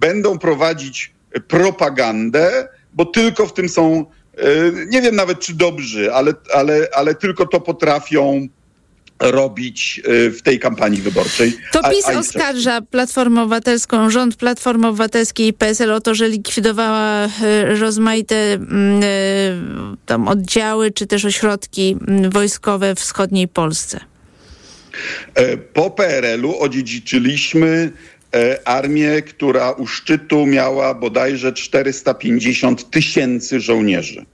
[0.01, 1.13] będą prowadzić
[1.49, 4.07] propagandę, bo tylko w tym są,
[4.89, 8.49] nie wiem nawet czy dobrzy, ale, ale, ale tylko to potrafią
[9.21, 11.53] robić e, w tej kampanii wyborczej.
[11.73, 17.25] To PiS a, oskarża Platformę Obywatelską, rząd Platformy Obywatelskiej i PSL o to, że likwidowała
[17.25, 19.07] e, rozmaite mm, e,
[20.07, 24.01] tam oddziały czy też ośrodki mm, wojskowe w wschodniej Polsce.
[25.73, 27.93] Po PRL-u odziedziczyliśmy
[28.65, 34.25] armię, która u szczytu miała bodajże 450 tysięcy żołnierzy.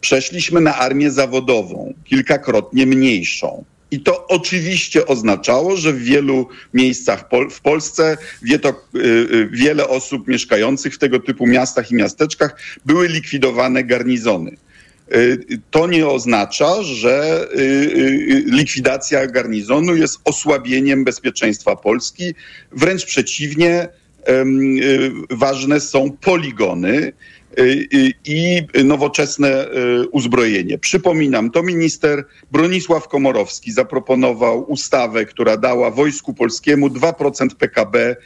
[0.00, 3.64] Przeszliśmy na armię zawodową, kilkakrotnie mniejszą.
[3.90, 9.48] I to oczywiście oznaczało, że w wielu miejscach Pol w Polsce wie to, y, y,
[9.52, 14.56] wiele osób mieszkających w tego typu miastach i miasteczkach były likwidowane garnizony.
[15.14, 15.38] Y,
[15.70, 17.46] to nie oznacza, że
[18.46, 22.34] likwidacja garnizonu jest osłabieniem bezpieczeństwa Polski.
[22.72, 23.88] Wręcz przeciwnie,
[25.30, 27.12] ważne są poligony
[28.24, 30.78] i nowoczesne y, uzbrojenie.
[30.78, 38.16] Przypominam, to minister Bronisław Komorowski zaproponował ustawę, która dała Wojsku Polskiemu 2% PKB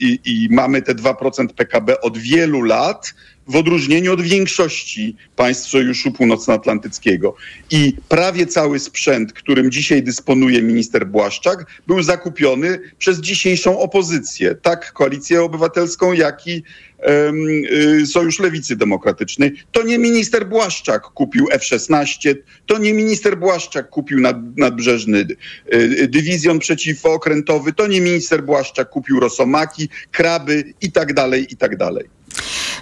[0.00, 3.14] i, i mamy te 2% PKB od wielu lat
[3.46, 7.36] w odróżnieniu od większości państw Sojuszu Północnoatlantyckiego.
[7.70, 14.92] I prawie cały sprzęt, którym dzisiaj dysponuje minister Błaszczak, był zakupiony przez dzisiejszą opozycję, tak
[14.92, 16.62] Koalicję Obywatelską, jak i
[17.06, 19.52] um, Sojusz Lewicy Demokratycznej.
[19.72, 22.34] To nie minister Błaszczak kupił F-16,
[22.66, 25.26] to nie minister Błaszczak kupił nad, nadbrzeżny
[25.74, 31.76] y, dywizjon przeciwokrętowy, to nie minister Błaszczak kupił Rosomaki, kraby i tak dalej, i tak
[31.76, 32.04] dalej.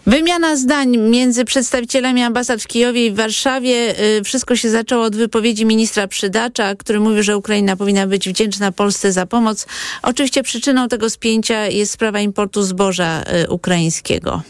[0.06, 4.00] Wymiana zdań między przedstawicielami ambasad w Kijowie i w Warszawie.
[4.18, 8.72] Y, wszystko się zaczęło od wypowiedzi ministra Przydacza, który mówi, że Ukraina powinna być wdzięczna
[8.72, 9.66] Polsce za pomoc.
[10.02, 14.42] Oczywiście przyczyną tego spięcia jest sprawa importu zboża y, ukraińskiego.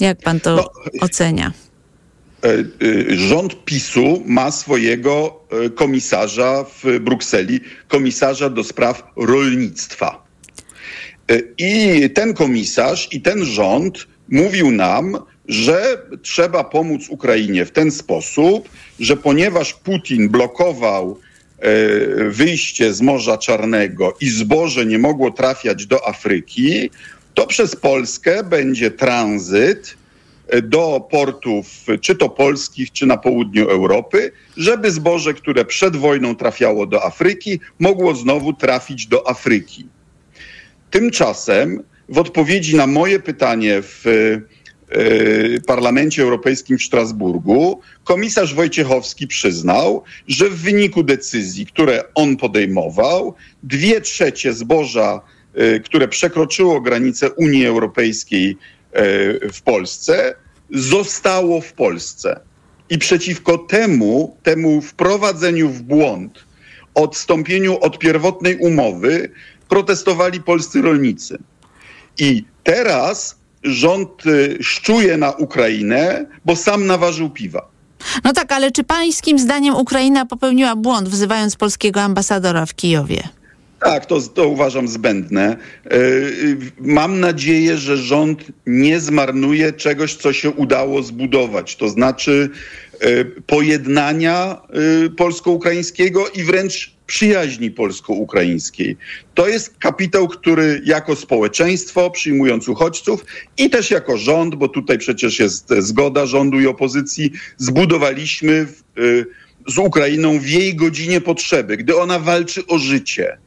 [0.00, 0.70] Jak pan to no,
[1.00, 1.52] ocenia?
[2.44, 10.24] E, y, rząd PiSu ma swojego e, komisarza w Brukseli, komisarza do spraw rolnictwa.
[11.30, 15.18] E, I ten komisarz i ten rząd mówił nam,
[15.48, 18.68] że trzeba pomóc Ukrainie w ten sposób,
[19.00, 21.18] że ponieważ Putin blokował
[21.58, 21.68] e,
[22.30, 26.90] wyjście z Morza Czarnego i zboże nie mogło trafiać do Afryki,
[27.34, 29.96] to przez Polskę będzie tranzyt
[30.48, 31.66] e, do portów,
[32.00, 37.60] czy to polskich, czy na południu Europy, żeby zboże, które przed wojną trafiało do Afryki,
[37.78, 39.86] mogło znowu trafić do Afryki.
[40.90, 41.82] Tymczasem
[42.12, 50.50] w odpowiedzi na moje pytanie w e, Parlamencie Europejskim w Strasburgu komisarz Wojciechowski przyznał, że
[50.50, 55.20] w wyniku decyzji, które on podejmował, dwie trzecie zboża,
[55.54, 59.02] e, które przekroczyło granicę Unii Europejskiej e,
[59.52, 60.34] w Polsce,
[60.70, 62.40] zostało w Polsce.
[62.90, 66.44] I przeciwko temu, temu wprowadzeniu w błąd,
[66.94, 69.30] odstąpieniu od pierwotnej umowy,
[69.68, 71.38] protestowali polscy rolnicy.
[72.18, 77.68] I teraz rząd y, szczuje na Ukrainę, bo sam naważył piwa.
[78.24, 83.28] No tak, ale czy pańskim zdaniem Ukraina popełniła błąd, wzywając polskiego ambasadora w Kijowie?
[83.84, 85.56] Tak, to, to uważam zbędne.
[85.86, 92.48] Y, y, Mam nadzieję, że rząd nie zmarnuje czegoś, co się udało zbudować, to znaczy
[93.04, 94.62] y, pojednania
[95.16, 98.96] polsko-ukraińskiego i wręcz przyjaźni polsko-ukraińskiej.
[99.34, 103.24] To jest kapitał, który jako społeczeństwo, przyjmując uchodźców
[103.58, 108.82] i też jako rząd, bo tutaj przecież jest zgoda rządu i opozycji, zbudowaliśmy w,
[109.68, 113.38] z Ukrainą w jej godzinie potrzeby, gdy ona walczy o życie.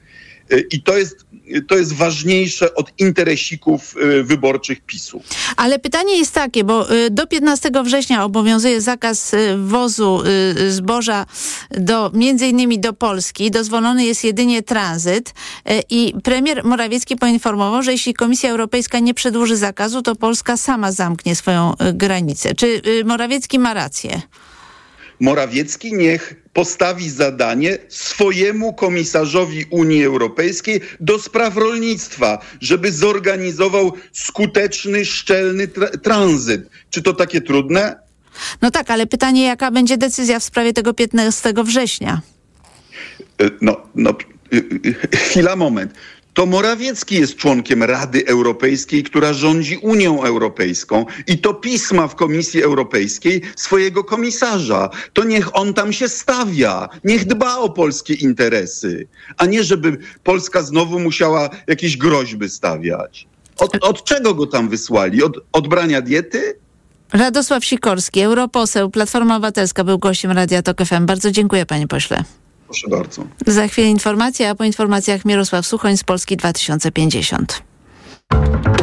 [0.54, 1.26] Y, I to jest,
[1.68, 5.22] to jest ważniejsze od interesików y, wyborczych PiSu.
[5.58, 10.24] Ale pytanie jest takie, bo y, do 15 września obowiązuje zakaz y, wwozu
[10.58, 11.26] y, zboża
[11.72, 13.52] do, między innymi do Polski.
[13.52, 19.58] Dozwolony jest jedynie tranzyt y, i premier Morawiecki poinformował, że jeśli Komisja Europejska nie przedłuży
[19.58, 22.56] zakazu, to Polska sama zamknie swoją y, granicę.
[22.56, 24.22] Czy y, Morawiecki ma rację?
[25.20, 35.68] Morawiecki niech postawi zadanie swojemu komisarzowi Unii Europejskiej do spraw rolnictwa, żeby zorganizował skuteczny, szczelny
[35.68, 36.70] tra- tranzyt.
[36.90, 37.96] Czy to takie trudne?
[38.62, 42.22] No tak, ale pytanie, jaka będzie decyzja w sprawie tego 15 września?
[43.42, 44.14] Y, No, no,
[44.54, 45.94] y, y, chwila, moment.
[46.36, 52.64] To Morawiecki jest członkiem Rady Europejskiej, która rządzi Unią Europejską i to pisma w Komisji
[52.64, 54.90] Europejskiej swojego komisarza.
[55.14, 59.08] To niech on tam się stawia, niech dba o polskie interesy,
[59.38, 63.28] a nie żeby Polska znowu musiała jakieś groźby stawiać.
[63.58, 65.24] Od, od czego go tam wysłali?
[65.24, 66.60] Od odbrania diety?
[67.14, 71.06] Radosław Sikorski, europoseł, Platforma Obywatelska, był gościem Radia Tok FM.
[71.06, 72.24] Bardzo dziękuję, panie pośle.
[73.48, 77.64] Za chwilę informacja, a po informacjach Mirosław Suchoń z Polski 2050.